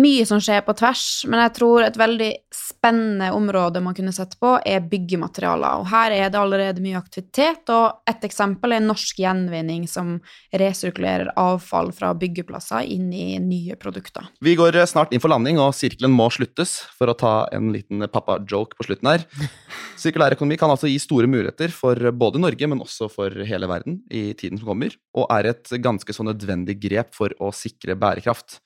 mye 0.00 0.24
som 0.28 0.40
skjer 0.42 0.62
på 0.66 0.74
tvers, 0.78 1.24
men 1.30 1.40
jeg 1.44 1.52
tror 1.58 1.84
et 1.84 1.98
veldig 1.98 2.30
spennende 2.54 3.30
område 3.34 3.82
man 3.84 3.94
kunne 3.96 4.12
sett 4.14 4.34
på, 4.40 4.56
er 4.64 4.84
byggematerialer. 4.90 5.82
Og 5.82 5.88
her 5.90 6.14
er 6.14 6.30
det 6.32 6.40
allerede 6.40 6.82
mye 6.84 6.98
aktivitet, 6.98 7.68
og 7.72 8.02
et 8.08 8.24
eksempel 8.26 8.76
er 8.76 8.84
norsk 8.84 9.20
gjenvinning 9.22 9.86
som 9.90 10.16
resirkulerer 10.52 11.32
avfall 11.40 11.92
fra 11.96 12.12
byggeplasser 12.18 12.88
inn 12.92 13.08
i 13.14 13.38
nye 13.42 13.76
produkter. 13.80 14.28
Vi 14.44 14.56
går 14.58 14.78
snart 14.90 15.14
inn 15.14 15.22
for 15.22 15.32
landing, 15.32 15.60
og 15.62 15.74
sirkelen 15.76 16.14
må 16.14 16.28
sluttes, 16.34 16.78
for 16.96 17.12
å 17.12 17.16
ta 17.18 17.34
en 17.56 17.72
liten 17.74 18.06
pappa-joke 18.12 18.78
på 18.78 18.88
slutten 18.88 19.12
her. 19.12 19.26
Sirkulær 20.00 20.36
økonomi 20.36 20.58
kan 20.60 20.72
altså 20.72 20.90
gi 20.90 20.98
store 21.02 21.30
muligheter 21.30 21.72
for 21.74 22.10
både 22.12 22.42
Norge, 22.42 22.70
men 22.70 22.82
også 22.84 23.10
for 23.12 23.32
hele 23.48 23.70
verden 23.70 24.00
i 24.12 24.28
tiden 24.38 24.60
som 24.60 24.72
kommer, 24.72 24.94
og 25.16 25.30
er 25.32 25.52
et 25.52 25.76
ganske 25.82 26.12
så 26.14 26.26
nødvendig 26.26 26.78
grep 26.82 27.14
for 27.16 27.32
å 27.40 27.52
sikre 27.54 27.96
bærekraft. 27.98 28.60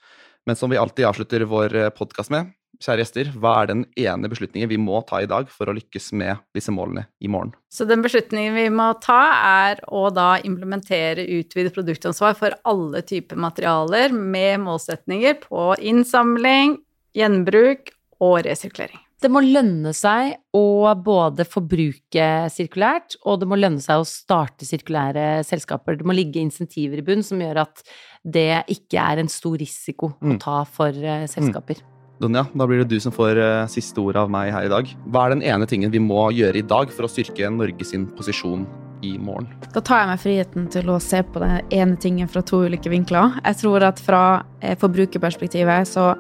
Men 0.46 0.57
som 0.57 0.70
vi 0.72 0.79
alltid 0.81 1.07
avslutter 1.07 1.44
vår 1.48 1.76
podkast 1.96 2.33
med, 2.33 2.53
kjære 2.81 3.05
gjester, 3.05 3.31
hva 3.37 3.53
er 3.61 3.68
den 3.70 3.83
ene 4.00 4.31
beslutningen 4.33 4.70
vi 4.70 4.79
må 4.81 5.03
ta 5.09 5.20
i 5.20 5.29
dag 5.29 5.50
for 5.53 5.68
å 5.68 5.74
lykkes 5.76 6.11
med 6.16 6.40
disse 6.57 6.72
målene 6.72 7.05
i 7.20 7.29
morgen? 7.29 7.53
Så 7.72 7.85
den 7.88 8.00
beslutningen 8.05 8.57
vi 8.57 8.66
må 8.72 8.92
ta, 9.05 9.20
er 9.68 9.83
å 9.92 10.07
da 10.14 10.31
implementere 10.46 11.26
utvidet 11.40 11.74
produktansvar 11.76 12.38
for 12.38 12.57
alle 12.70 13.05
typer 13.07 13.40
materialer 13.40 14.16
med 14.16 14.64
målsetninger 14.64 15.42
på 15.44 15.68
innsamling, 15.92 16.79
gjenbruk 17.16 17.92
og 18.22 18.40
resirkulering. 18.48 19.00
Det 19.20 19.29
må 19.29 19.42
lønne 19.44 19.90
seg 19.92 20.38
å 20.57 20.88
både 20.96 21.44
forbruke 21.44 22.29
sirkulært, 22.48 23.18
og 23.29 23.42
det 23.42 23.48
må 23.50 23.59
lønne 23.59 23.83
seg 23.85 24.00
å 24.00 24.07
starte 24.09 24.64
sirkulære 24.64 25.42
selskaper. 25.44 25.98
Det 26.00 26.07
må 26.09 26.16
ligge 26.16 26.40
insentiver 26.40 27.03
i 27.03 27.05
bunn 27.05 27.24
som 27.26 27.42
gjør 27.44 27.61
at 27.66 27.85
det 28.24 28.64
ikke 28.68 29.00
er 29.00 29.22
en 29.22 29.28
stor 29.33 29.56
risiko 29.59 30.12
å 30.20 30.35
Mm. 30.35 30.38
ta 30.40 30.64
for 30.64 30.88
uh, 30.90 31.26
selskaper. 31.26 31.80
Donja, 32.20 32.44
da 32.52 32.66
blir 32.68 32.83
det 32.83 32.90
du 32.90 33.00
som 33.00 33.12
får 33.12 33.38
uh, 33.40 33.66
siste 33.66 33.96
ord 34.02 34.16
av 34.20 34.28
meg 34.30 34.52
her 34.52 34.66
i 34.66 34.68
dag. 34.68 34.90
Hva 35.09 35.26
er 35.26 35.30
den 35.37 35.42
ene 35.42 35.66
tingen 35.66 35.90
vi 35.90 35.98
må 36.04 36.28
gjøre 36.37 36.61
i 36.61 36.66
dag 36.68 36.90
for 36.92 37.06
å 37.06 37.09
styrke 37.09 37.48
Norge 37.50 37.85
sin 37.88 38.04
posisjon 38.06 38.66
i 39.02 39.14
morgen? 39.16 39.48
Da 39.72 39.80
tar 39.80 40.02
jeg 40.02 40.11
meg 40.11 40.20
friheten 40.20 40.68
til 40.70 40.90
å 40.92 40.98
se 41.00 41.22
på 41.24 41.40
den 41.40 41.62
ene 41.72 41.96
tingen 41.96 42.28
fra 42.28 42.42
to 42.44 42.61
ulike 42.68 42.92
vinkler. 42.92 43.40
Jeg 43.40 43.56
tror 43.62 43.87
at 43.88 43.98
fra 44.04 44.44
eh, 44.61 44.76
forbrukerperspektivet 44.76 45.88
så 45.88 46.11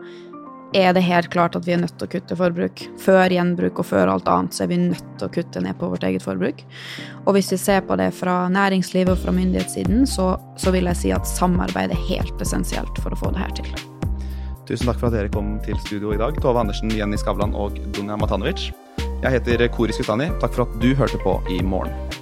er 0.72 0.92
det 0.94 1.02
helt 1.02 1.30
klart 1.30 1.56
at 1.58 1.66
vi 1.66 1.74
er 1.74 1.80
nødt 1.82 1.96
til 1.98 2.06
å 2.06 2.10
kutte 2.12 2.36
forbruk. 2.38 2.82
Før 3.02 3.32
gjenbruk 3.34 3.80
og 3.82 3.88
før 3.88 4.12
alt 4.12 4.28
annet 4.30 4.54
så 4.54 4.64
er 4.64 4.70
vi 4.70 4.78
nødt 4.82 5.06
til 5.18 5.26
å 5.26 5.32
kutte 5.34 5.62
ned 5.64 5.78
på 5.80 5.88
vårt 5.90 6.04
eget 6.06 6.24
forbruk. 6.24 6.62
Og 7.24 7.34
hvis 7.36 7.50
vi 7.54 7.58
ser 7.60 7.82
på 7.86 7.98
det 8.00 8.10
fra 8.16 8.44
næringslivet 8.52 9.14
og 9.14 9.22
fra 9.24 9.34
myndighetssiden, 9.34 10.06
så, 10.06 10.32
så 10.60 10.74
vil 10.74 10.90
jeg 10.90 11.00
si 11.00 11.14
at 11.16 11.28
samarbeid 11.28 11.94
er 11.94 12.06
helt 12.10 12.44
essensielt 12.44 13.02
for 13.02 13.14
å 13.14 13.20
få 13.20 13.34
det 13.34 13.42
her 13.42 13.56
til. 13.58 13.72
Tusen 14.70 14.86
takk 14.86 15.00
for 15.00 15.10
at 15.10 15.18
dere 15.18 15.32
kom 15.34 15.56
til 15.66 15.78
studio 15.82 16.14
i 16.14 16.20
dag. 16.20 16.38
Tove 16.38 16.62
Andersen, 16.62 16.92
Jenny 16.94 17.18
Skavlan 17.18 17.56
og 17.58 17.80
Dunja 17.96 18.18
Matanovic. 18.20 18.70
Jeg 19.20 19.36
heter 19.36 19.66
Kori 19.74 19.96
Skutani. 19.96 20.30
Takk 20.40 20.54
for 20.54 20.68
at 20.68 20.80
du 20.82 20.92
hørte 20.94 21.18
på 21.24 21.40
i 21.50 21.58
morgen. 21.66 22.19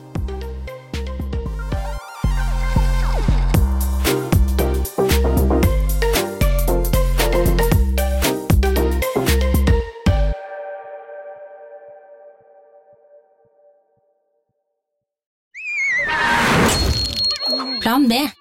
med. 18.09 18.38